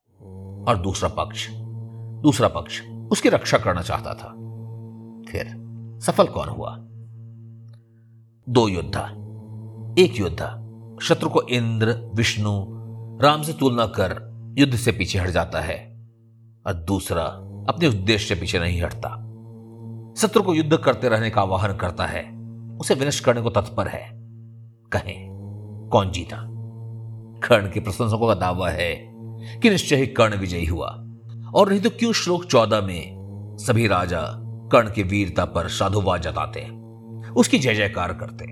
और 0.67 0.77
दूसरा 0.77 1.09
पक्ष 1.09 1.47
दूसरा 2.21 2.47
पक्ष 2.47 2.81
उसकी 3.11 3.29
रक्षा 3.29 3.57
करना 3.57 3.81
चाहता 3.81 4.13
था। 4.13 4.29
फिर 5.31 5.47
सफल 6.03 6.27
कौन 6.27 6.49
हुआ? 6.49 6.75
दो 8.49 8.67
योद्धा, 8.67 9.01
एक 9.99 10.19
योद्धा, 10.19 10.47
शत्रु 11.01 11.29
को 11.29 11.41
इंद्र, 11.41 12.11
विष्णु, 12.15 12.65
राम 13.21 13.41
से 13.41 13.53
तुलना 13.53 13.85
कर 13.85 14.19
युद्ध 14.59 14.75
से 14.75 14.91
पीछे 14.91 15.19
हट 15.19 15.29
जाता 15.29 15.59
है 15.59 16.07
और 16.67 16.73
दूसरा 16.73 17.23
अपने 17.69 17.87
उद्देश्य 17.87 18.35
से 18.35 18.41
पीछे 18.41 18.59
नहीं 18.59 18.81
हटता। 18.81 19.09
शत्रु 20.21 20.43
को 20.43 20.53
युद्ध 20.53 20.77
करते 20.77 21.09
रहने 21.09 21.29
का 21.29 21.41
आवाहन 21.41 21.75
करता 21.75 22.05
है। 22.05 22.36
उसे 22.79 22.93
विनष्ट 22.93 23.23
करने 23.23 23.41
को 23.41 23.49
तत्पर 23.49 23.87
है। 23.87 24.09
कहें, 24.91 25.27
कौन 25.91 26.11
जीता? 26.11 26.37
कर्ण 27.47 27.71
के 27.71 27.79
प्रशंसकों 27.79 28.27
का 28.27 28.33
दावा 28.33 28.69
है 28.69 28.95
कि 29.61 29.69
निश्चय 29.69 29.95
ही 29.95 30.07
कर्ण 30.07 30.37
विजयी 30.37 30.65
हुआ। 30.65 30.87
और 31.55 31.69
नहीं 31.69 31.79
तो 31.79 31.89
क्यों 31.89 32.13
श्लोक 32.13 32.45
चौदह 32.45 32.81
में 32.81 33.17
सभी 33.59 33.87
राजा 33.87 34.21
कर्ण 34.71 34.91
की 34.91 35.03
वीरता 35.03 35.45
पर 35.45 35.67
साधुवाद 35.67 36.21
जताते 36.21 36.61
उसकी 37.31 37.59
जय 37.59 37.75
जयकार 37.75 38.13
करते 38.13 38.45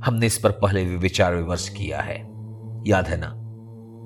हमने 0.00 0.26
इस 0.26 0.38
पर 0.38 0.50
पहले 0.50 0.84
भी 0.84 0.96
विचार 0.96 1.34
विमर्श 1.34 1.68
किया 1.68 2.00
है। 2.00 2.16
याद 2.86 3.06
है 3.06 3.16
ना 3.20 3.28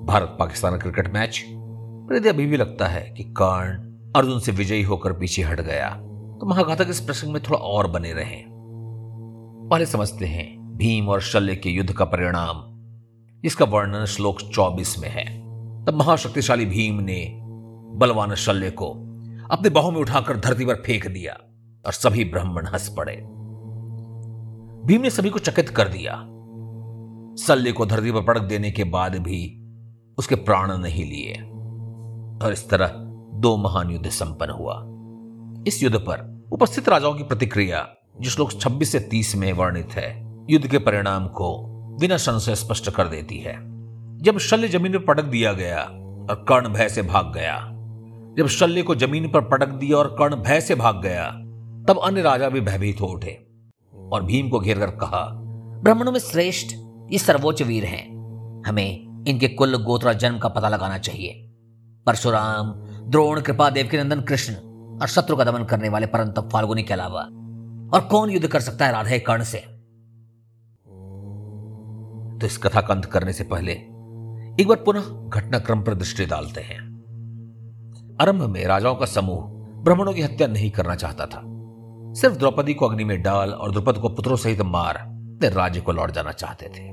भारत 0.05 0.35
पाकिस्तान 0.39 0.77
क्रिकेट 0.79 1.13
मैच? 1.13 1.45
पर 1.49 2.15
यदि 2.15 2.29
अभी 2.29 2.45
भी 2.45 2.57
लगता 2.57 2.87
है 2.87 3.01
कि 3.17 3.23
कर्ण 3.23 3.91
अर्जुन 4.15 4.39
से 4.39 4.51
विजयी 4.51 4.83
होकर 4.83 5.13
पीछे 5.13 5.41
हट 5.41 5.61
गया 5.61 5.89
तो 6.41 6.45
महाघातक 6.45 6.87
इस 6.89 6.99
प्रसंग 6.99 7.33
में 7.33 7.41
थोड़ा 7.43 7.59
और 7.59 7.87
बने 7.87 8.13
रहे। 8.13 8.50
पहले 9.71 9.85
समझते 9.85 10.25
हैं, 10.25 10.77
भीम 10.77 11.09
और 11.09 11.21
शल्य 11.21 11.55
के 11.55 11.69
युद्ध 11.69 11.93
का 11.93 12.05
परिणाम। 12.05 12.81
इसका 13.45 13.65
वर्णन 13.65 14.05
श्लोक 14.05 14.41
24 14.41 14.99
में 14.99 15.09
है। 15.09 15.39
तब 15.85 15.93
महाशक्तिशाली 15.95 16.65
भीम 16.65 16.99
ने 16.99 17.39
बलवान 17.93 18.35
शल्य 18.35 18.71
को 18.71 18.85
अपने 19.51 19.69
बाहों 19.69 19.91
में 19.91 19.99
उठाकर 19.99 20.39
धरती 20.39 20.65
पर 20.65 20.75
फेंक 20.75 21.07
दिया 21.07 21.33
और 21.85 21.91
सभी 21.91 22.25
ब्राह्मण 22.25 22.67
हंस 22.67 22.93
पड़े। 22.97 23.15
भीम 24.85 25.01
ने 25.01 25.09
सभी 25.09 25.29
को 25.29 25.39
चकित 25.39 25.69
कर 25.69 25.87
दिया। 25.87 26.15
शल्य 27.45 27.71
को 27.71 27.85
धरती 27.85 28.11
पर 28.11 28.21
पड़क 28.21 28.41
देने 28.41 28.71
के 28.71 28.83
बाद 28.83 29.15
भी 29.15 29.71
उसके 30.17 30.35
प्राण 30.35 30.77
नहीं 30.77 31.05
लिए 31.05 31.33
और 32.45 32.53
इस 32.53 32.69
तरह 32.69 32.87
दो 33.33 33.57
महान 33.57 33.89
युद्ध 33.89 34.09
संपन्न 34.09 34.51
हुआ। 34.51 34.85
इस 35.67 35.83
युद्ध 35.83 35.97
पर 35.97 36.43
उपस्थित 36.51 36.89
राजाओं 36.89 37.13
की 37.13 37.23
प्रतिक्रिया 37.23 37.95
जो 38.19 38.29
श्लोक 38.29 38.51
26 38.51 38.91
से 38.91 38.99
30 38.99 39.35
में 39.35 39.53
वर्णित 39.53 39.91
है, 39.91 40.09
युद्ध 40.49 40.67
के 40.67 40.77
परिणाम 40.77 41.27
को 41.27 41.63
बिना 41.99 42.17
संशय 42.17 42.55
स्पष्ट 42.55 42.89
कर 42.91 43.07
देती 43.07 43.37
है। 43.37 43.53
जब 44.17 44.37
शल्य 44.37 44.67
ज़मीन 44.67 44.91
पर 44.91 45.13
पटक 45.13 45.23
दिया 45.23 45.53
गया 45.53 45.79
और 46.29 46.45
कर्ण 46.49 46.69
भय 46.69 46.89
से 46.89 47.01
भाग 47.01 47.33
गया, 47.33 47.57
जब 48.37 48.47
शल्य 48.47 48.81
को 48.81 48.95
ज़मीन 48.95 49.31
पर 49.31 49.41
पटक 49.41 49.69
दिया 49.69 49.97
और 49.97 50.07
कर्ण 50.19 50.35
भय 50.35 50.61
से 50.61 50.75
भाग 50.75 51.01
गया, 51.01 51.25
तब 51.87 51.99
अन्य 52.03 52.21
राजा 52.21 52.49
भी 52.49 52.61
भयभीत 52.61 53.01
हो 53.01 53.07
उठे 53.07 53.47
और 54.11 54.23
भीम 54.23 54.49
को 54.49 54.59
घेर 54.59 54.79
कर 54.79 54.91
कहा, 54.91 55.29
ब्राह्मणों 55.83 56.11
में 56.11 56.19
श्रेष्ठ 56.19 56.75
ये 57.11 57.17
सर्वोच्च 57.17 57.61
वीर 57.61 57.85
हैं। 57.85 58.63
हमें 58.67 59.25
इनके 59.27 59.47
कुल 59.47 59.83
गोत्रा 59.83 60.13
जन्म 60.13 60.37
का 60.39 60.49
पता 60.49 60.69
लगाना 60.69 60.97
चाहिए। 60.97 61.33
परशुराम, 62.05 62.71
द्रोण 63.09 63.41
कृपा 63.41 63.69
देव 63.69 63.87
के 63.91 63.97
नंदन, 63.97 64.21
कृष्ण 64.21 64.53
और 65.01 65.07
शत्रु 65.07 65.35
का 65.35 65.43
दमन 65.43 65.63
करने 65.63 65.89
वाले 65.89 66.07
परंतप 66.07 66.49
फाल्गुनी 66.53 66.83
के 66.83 66.93
अलावा 66.93 67.27
और 67.93 68.01
कौन 68.01 68.29
युद्ध 68.29 68.47
कर 68.47 68.59
सकता 68.59 68.85
है 68.85 68.91
राधे 68.91 69.19
कर्ण 69.19 69.43
से? 69.43 69.57
तो 72.37 72.47
इस 72.47 72.57
कथा 72.57 72.81
का 72.81 72.93
अंत 72.93 73.05
करने 73.05 73.33
से 73.33 73.43
पहले, 73.43 73.71
एक 74.61 74.65
बार 74.67 74.77
पुनः 74.77 75.29
घटनाक्रम 75.29 75.81
पर 75.81 75.93
दृष्टि 75.93 76.25
डालते 76.25 76.61
हैं। 76.61 76.91
आरंभ 78.21 78.41
में 78.41 78.65
राजाओं 78.65 78.95
का 78.95 79.05
समूह 79.05 79.41
ब्राह्मणों 79.83 80.13
की 80.13 80.21
हत्या 80.21 80.47
नहीं 80.47 80.71
करना 80.71 80.95
चाहता 80.95 81.25
था। 81.25 81.41
सिर्फ़ 82.13 82.37
द्रौपदी 82.37 82.73
को 82.73 82.87
अग्नि 82.87 83.03
में 83.03 83.21
डाल 83.21 83.51
और 83.51 83.71
द्रुपद 83.71 83.97
को 83.97 84.09
पुत्रों 84.09 84.35
सहित 84.35 84.61
मार 84.61 85.11
राज्य 85.43 85.81
को 85.81 85.91
लौट 85.91 86.11
जाना 86.11 86.31
चाहते 86.31 86.65
थे। 86.65 86.89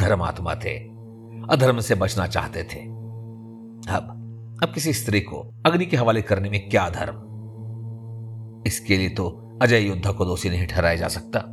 धर्मात्मा 0.00 0.54
थे, 0.54 0.78
अधर्म 1.50 1.80
से 1.80 1.94
बचना 1.94 2.26
चाहते 2.26 2.64
थे। 2.64 2.80
अब 3.92 4.18
अब 4.62 4.68
किसी 4.74 4.92
स्त्री 4.92 5.20
को 5.20 5.54
अग्नि 5.66 5.86
के 5.86 5.96
हवाले 5.96 6.22
करने 6.22 6.50
में 6.50 6.68
क्या 6.68 6.88
धर्म? 6.88 7.16
इसके 8.66 8.96
लिए 8.96 9.08
तो 9.08 9.41
अजय 9.62 9.80
योद्धा 9.80 10.12
को 10.12 10.24
दोषी 10.24 10.50
नहीं 10.50 10.66
ठहराया 10.66 10.96
जा 10.96 11.08
सकता। 11.08 11.44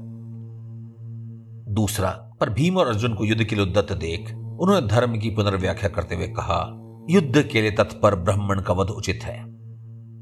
दूसरा, 1.74 2.10
पर 2.40 2.50
भीम 2.50 2.78
और 2.78 2.88
अर्जुन 2.88 3.14
को 3.14 3.26
युद्ध 3.26 3.44
के 3.44 3.56
लिए 3.56 3.66
उद्दत 3.66 3.88
देख, 3.92 4.34
उन्होंने 4.36 4.88
धर्म 4.88 5.20
की 5.20 5.30
पुनर्व्याख्या 5.30 5.90
करते 5.90 6.16
हुए 6.16 6.28
कहा, 6.28 6.76
युद्ध 7.10 7.44
के 7.44 7.62
लिए 7.62 7.72
तत्पर 7.72 8.16
ब्राह्मण 8.16 8.62
का 8.62 8.74
वध 8.74 8.88
उचित 8.90 9.20
है। 9.24 9.44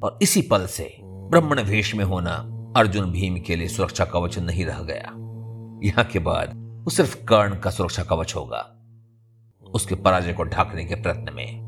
और 0.04 0.19
इसी 0.21 0.41
पल 0.41 0.65
से 0.65 0.97
ब्राह्मण 1.04 1.62
वेश 1.62 1.95
में 1.95 2.06
होना 2.06 2.50
अर्जुन 2.78 3.12
भीम 3.12 3.39
के 3.39 3.56
लिए 3.56 3.67
सुरक्षा 3.67 4.06
कवच 4.06 4.39
नहीं 4.39 4.65
रह 4.65 4.80
गया। 4.80 5.12
यहाँ 5.84 6.06
के 6.06 6.19
बाद 6.19 6.50
वो 6.56 6.89
सिर्फ़ 6.89 7.26
कर्ण 7.26 7.60
का 7.60 7.69
सुरक्षा 7.69 8.04
कवच 8.04 8.36
होगा। 8.36 8.76
उसके 9.73 9.95
पराजय 9.95 10.34
को 10.34 10.43
ढाकने 10.43 10.86
के 10.86 10.95
प्रयत्न 10.95 11.34
में 11.34 11.60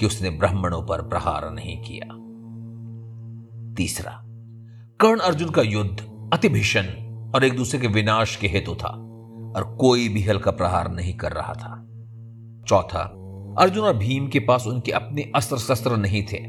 कि 0.00 0.06
उसने 0.06 0.30
ब्राह्मणों 0.30 0.82
पर 0.82 1.02
प्रहार 1.02 1.50
नहीं 1.50 1.82
किया। 1.82 2.06
तीसरा 3.74 4.22
कर्ण 5.00 5.18
अर्जुन 5.18 5.50
का 5.50 5.62
युद्ध 5.62 6.30
अति 6.32 6.48
भीषण 6.48 6.84
और 7.34 7.44
एक 7.44 7.56
दूसरे 7.56 7.80
के 7.80 7.88
विनाश 7.88 8.36
के 8.36 8.48
हेतु 8.48 8.74
था 8.74 8.88
और 9.56 9.76
कोई 9.80 10.08
भी 10.08 10.22
हल्का 10.22 10.50
प्रहार 10.50 10.90
नहीं 10.90 11.14
कर 11.14 11.32
रहा 11.32 11.52
था। 11.52 11.86
चौथा, 12.68 13.02
अर्जुन 13.58 13.84
और 13.84 13.96
भीम 13.96 14.28
के 14.28 14.40
पास 14.40 14.66
उनके 14.66 14.92
अपने 14.92 15.32
अस्त्र 15.36 15.58
शस्त्र 15.58 15.96
नहीं 15.96 16.22
थे। 16.22 16.40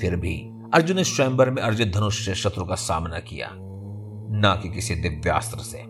फिर 0.00 0.16
भी 0.16 0.36
अर्जुन 0.74 0.96
ने 0.96 1.04
स्वयंवर 1.04 1.50
में 1.50 1.62
अर्जित 1.62 1.94
धनुष 1.94 2.24
से 2.24 2.34
शत्रु 2.34 2.64
का 2.64 2.74
सामना 2.74 3.18
किया, 3.18 3.50
ना 3.52 4.54
कि 4.54 4.68
किसी 4.68 4.94
दिव्यास्त्र 4.94 5.58
से। 5.58 5.84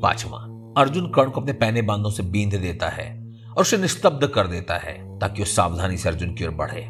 पांचवा, 0.00 0.38
अर्जुन 0.80 1.10
कर्ण 1.10 1.30
को 1.30 1.40
अपने 1.40 1.52
पहने 1.52 1.82
बांधों 1.82 2.10
से 2.10 2.22
बींध 2.22 2.54
देता 2.54 2.88
है 2.88 3.10
और 3.56 3.60
उसे 3.60 3.78
निस्तब्ध 3.78 4.26
कर 4.26 4.46
देता 4.46 4.76
है 4.76 5.18
ताकि 5.18 5.42
वो 5.42 5.46
सावधानी 5.46 5.96
से 5.96 6.08
अर्जुन 6.08 6.34
की 6.34 6.44
ओर 6.44 6.50
बढ़े। 6.50 6.88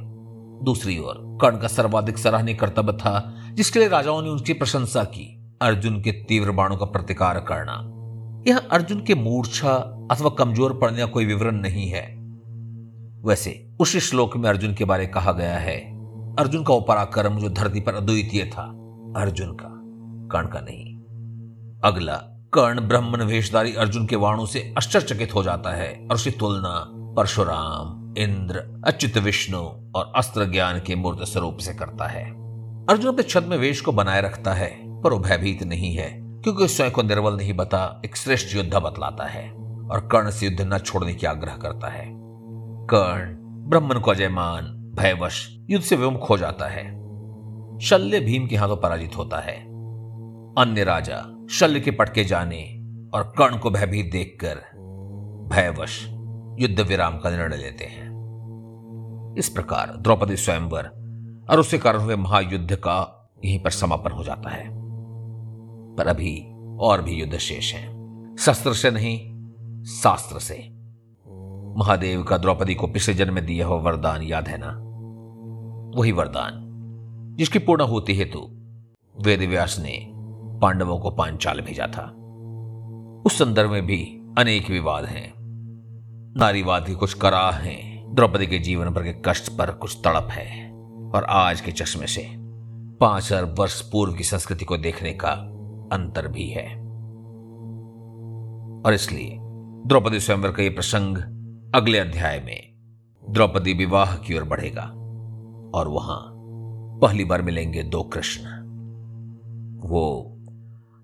दूसरी 0.63 0.99
ओर, 0.99 1.39
कर्ण 1.41 1.59
का 1.59 1.69
सर्वाधिक 1.69 2.19
सराहनीय 2.19 2.55
कर्तव्य 2.55 2.93
था 2.93 3.35
जिसके 3.55 3.79
लिए 3.79 3.89
राजाओं 3.89 4.23
ने 4.23 4.29
उनकी 4.29 4.53
प्रशंसा 4.53 5.05
की, 5.05 5.55
अर्जुन 5.63 6.03
के 6.03 6.13
तीव्र 6.13 6.51
बाणों 6.51 6.77
का 6.77 6.87
प्रतिकार 6.87 7.41
करना। 7.41 7.91
यह 8.49 8.59
अर्जुन 8.59 9.01
के 9.01 9.15
मूर्छा 9.15 9.73
अथवा 10.11 10.31
कमज़ोर 10.31 10.75
पड़ने 10.75 10.99
का 10.99 11.07
कोई 11.07 11.25
विवरण 11.25 11.55
नहीं 11.55 11.89
है। 11.89 12.25
वैसे, 13.25 13.71
उस 13.81 13.97
श्लोक 13.97 14.37
में 14.37 14.49
अर्जुन 14.49 14.75
के 14.75 14.85
बारे 14.85 15.07
कहा 15.07 15.33
गया 15.33 15.59
है, 15.59 15.79
अर्जुन 16.37 16.65
का 16.65 16.75
वो 16.75 16.81
पराक्रम 16.81 17.39
जो 17.39 17.49
धरती 17.49 17.81
पर 17.81 17.95
अद्वितीय 17.95 18.45
था, 18.45 18.63
अर्जुन 19.17 19.53
का 19.53 19.69
कर्ण 20.33 20.49
का 20.49 20.61
नहीं। 20.61 20.95
अगला, 21.85 22.17
कर्ण 22.55 22.81
ब्रह्मन 22.81 23.23
वेशधारी 23.23 23.75
अर्जुन 23.75 24.07
के 24.07 24.17
वाणों 24.17 24.47
से 24.47 24.75
आश्चर्यचकित 24.77 25.35
हो 25.35 25.43
जाता 25.43 25.71
है 25.71 26.07
और 26.11 26.15
उसकी 26.15 26.31
तुलना 26.31 26.85
परशुराम, 26.89 28.15
इंद्र, 28.19 28.83
अच्युत 28.87 29.19
विष्णु 29.19 29.59
और 29.95 30.13
अस्त्र 30.17 30.45
ज्ञान 30.45 30.81
के 30.87 30.95
मूर्त 30.95 31.25
स्वरूप 31.25 31.57
से 31.57 31.75
करता 31.75 32.07
है। 32.07 32.44
अर्जुन 32.91 33.13
अपने 33.13 33.23
छद 33.23 33.45
में 33.45 33.57
वेश 33.57 33.81
को 33.81 33.93
बनाए 33.93 34.23
रखता 34.23 34.53
है, 34.53 35.01
पर 35.03 35.13
वो 35.13 35.19
भयभीत 35.19 35.63
नहीं 35.63 35.95
है, 35.97 36.11
क्योंकि 36.21 36.69
स्वयं 36.69 36.91
को 36.91 37.03
निर्बल 37.03 37.37
नहीं 37.37 37.53
बता 37.53 38.03
एक 38.05 38.17
श्रेष्ठ 38.17 38.57
योद्धा 38.57 38.79
बतलाता 38.79 39.25
है 39.25 39.51
और 39.91 40.09
कर्ण 40.13 40.31
से 40.31 40.47
युद्ध 40.47 40.75
न 40.75 40.79
छोड़ने 40.79 41.15
की 41.15 41.27
आग्रह 41.27 41.57
करता 41.57 41.89
है। 41.89 42.05
कर्ण 42.91 43.37
ब्रह्मन 43.69 43.99
को 43.99 44.11
अजयमान, 44.11 44.93
भयवश, 44.99 45.59
युद्ध 45.71 45.85
से 45.85 45.97
विमुख 45.97 46.31
हो 46.31 46.39
जाता 46.39 46.67
है। 46.67 46.85
शल्य 47.79 48.21
भीम 48.21 48.47
के 48.47 48.57
हाथों 48.57 48.77
पराजित 48.77 49.17
होता 49.17 49.39
है। 49.39 49.57
अन्य 50.59 50.85
राजा, 50.85 51.47
शल्य 51.51 51.81
के 51.81 51.91
पटके 51.91 52.25
जाने 52.25 52.63
और 53.15 53.33
कर्ण 53.39 53.59
को 53.59 53.71
भयभीत 53.71 54.13
देखकर 54.13 54.55
भयवश 55.55 56.07
युद्ध 56.59 56.81
विराम 56.81 57.19
का 57.19 57.31
निर्णय 57.31 57.57
लेते 57.57 57.85
हैं। 57.85 58.05
इस 59.39 59.49
प्रकार 59.49 59.97
द्रौपदी 59.97 60.37
स्वयंवर 60.37 61.04
और 61.51 61.61
उसके 61.61 61.79
कारण 61.79 61.99
हुए 61.99 62.17
महायुद्ध 62.17 62.75
का 62.75 63.31
यहीं 63.45 63.63
पर 63.63 63.71
समापन 63.71 64.11
हो 64.11 64.25
जाता 64.25 64.51
है। 64.51 64.69
पर 65.97 66.07
अभी 66.07 66.47
और 66.79 67.03
भी 67.03 67.13
युद्ध 67.13 67.39
शेष 67.39 67.75
हैं। 67.75 67.95
शस्त्र 68.39 68.75
से 68.75 68.91
नहीं, 68.91 69.45
शास्त्र 69.85 70.39
से। 70.39 70.69
महादेव 71.79 72.23
का 72.23 72.39
द्रौपदी 72.39 72.75
को 72.75 72.87
पिछले 72.87 73.15
जन्म 73.15 73.35
में 73.35 73.47
दिया 73.47 73.67
हुआ 73.67 73.81
वरदान 73.81 74.23
याद 74.23 74.49
है 74.49 74.59
ना? 74.59 74.81
वही 76.01 76.13
वरदान, 76.13 76.53
जिसकी 77.39 77.59
पूर्ण 77.59 77.83
होती 77.83 78.15
हेतु 78.15 78.39
वेद 79.21 79.41
व्यास 79.41 79.79
ने 79.79 80.13
पांडवों 80.61 80.99
को 80.99 81.11
पांचाल 81.11 81.61
भेजा 81.61 81.87
था। 81.87 82.03
उस 83.27 83.39
संदर्भ 83.39 83.71
में 83.71 83.87
भी 83.87 84.21
अनेक 84.39 84.71
विवाद 84.71 85.05
हैं। 85.05 85.35
नारीवाद 86.37 86.87
की 86.87 86.95
कुछ 86.95 87.15
कराह 87.15 87.53
हैं। 87.53 88.15
द्रौपदी 88.15 88.47
के 88.47 88.59
जीवन 88.59 88.95
पर 88.95 89.03
के 89.03 89.13
कष्ट 89.25 89.53
पर 89.53 89.71
कुछ 89.71 89.99
तड़प 90.05 90.29
है। 90.31 90.74
और 91.15 91.25
आज 91.25 91.61
के 91.61 91.73
चश्मे 91.73 92.07
से। 92.07 92.27
पाँच 93.01 93.25
हज़ार 93.25 93.45
वर्ष 93.59 93.81
पूर्व 93.81 94.13
की 94.13 94.25
संस्कृति 94.25 94.65
को 94.65 94.77
देखने 94.77 95.13
का 95.13 95.31
अंतर 95.93 96.29
भी 96.29 96.49
है। 96.49 96.67
और 98.83 98.95
इसलिए 98.95 99.37
द्रौपदी 99.87 100.21
स्वयंवर 100.21 100.51
का 100.51 100.63
यह 100.63 100.71
प्रसंग 100.71 101.19
अगले 101.75 101.99
अध्याय 101.99 102.41
में 102.41 102.75
द्रौपदी 103.31 103.75
विवाह 103.75 104.17
की 104.17 104.37
ओर 104.37 104.45
बढ़ेगा। 104.45 104.83
और 105.79 105.89
वहाँ 105.89 106.33
पहली 107.01 107.25
बार 107.25 107.43
मिलेंगे 107.43 107.83
दो 107.83 108.03
कृष्ण। 108.03 108.43
वो, 109.89 110.37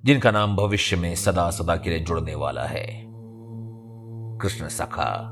जिनका 0.04 0.30
नाम 0.30 0.56
भविष्य 0.56 0.96
में 0.96 1.14
सदा 1.14 1.50
सदा 1.50 1.76
के 1.76 1.90
लिए 1.90 2.00
जुड़ने 2.00 2.34
वाला 2.34 2.64
है। 2.64 2.86
कृष्ण 4.38 4.68
सखा, 4.68 5.30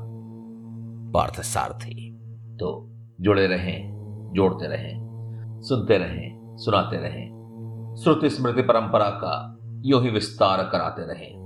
पार्थ 1.13 1.41
सारथी। 1.41 2.11
तो 2.59 2.89
जुड़े 3.21 3.47
रहें। 3.47 3.98
जोड़ते 4.33 4.67
रहें, 4.67 5.61
सुनते 5.61 5.97
रहें, 5.97 6.57
सुनाते 6.57 6.97
रहें। 6.97 7.95
श्रुति 8.03 8.29
स्मृति 8.29 8.61
परंपरा 8.61 9.09
का 9.09 9.57
यो 9.85 9.99
ही 9.99 10.09
विस्तार 10.09 10.69
कराते 10.71 11.01
रहें। 11.01 11.39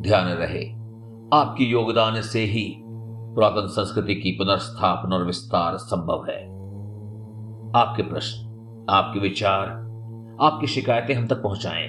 ध्यान 0.00 0.26
रहे, 0.26 0.64
आपकी 1.34 1.64
योगदान 1.64 2.20
से 2.20 2.40
ही 2.40 2.82
पुरातन 3.34 3.66
संस्कृति 3.66 4.14
की 4.14 4.30
पुनर्स्थापना 4.30 5.16
और 5.16 5.24
विस्तार 5.24 5.76
संभव 5.76 6.26
है। 6.28 6.44
आपके 7.76 8.02
प्रश्न, 8.02 8.46
आपके 8.90 9.20
विचार, 9.20 9.66
आपकी 10.40 10.66
शिकायतें 10.66 11.14
हम 11.14 11.26
तक 11.26 11.42
पहुंचाएँ। 11.42 11.88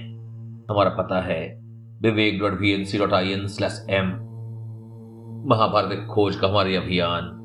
हमारा 0.72 0.90
पता 0.90 1.22
है 1.22 1.62
Vivek 2.02 2.40
dot 2.40 2.60
V 2.60 2.72
N 2.72 2.84
C 2.84 2.98
dot 2.98 3.14
I 3.14 3.30
N 3.30 3.48
slash 3.48 3.86
M 3.90 4.06
Mahabharat 5.50 6.08
खोज 6.12 6.36
का 6.36 6.48
हमारे 6.48 6.76
अभियान 6.76 7.38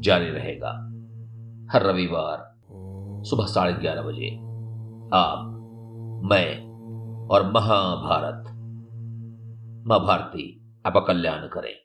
जारी 0.00 0.26
रहेगा। 0.26 0.91
हर 1.72 1.82
रविवार, 1.82 2.54
सुबह 3.24 3.46
साढ़े 3.46 3.72
ग्यारह 3.72 4.02
बजे। 4.02 4.36
आप, 5.14 5.48
मैं 6.24 6.72
और 7.28 7.52
महाभारत। 7.52 8.44
माँ 9.86 10.00
भारती 10.00 10.74
आपका 10.86 11.00
कल्याण 11.00 11.38
करें। 11.38 11.81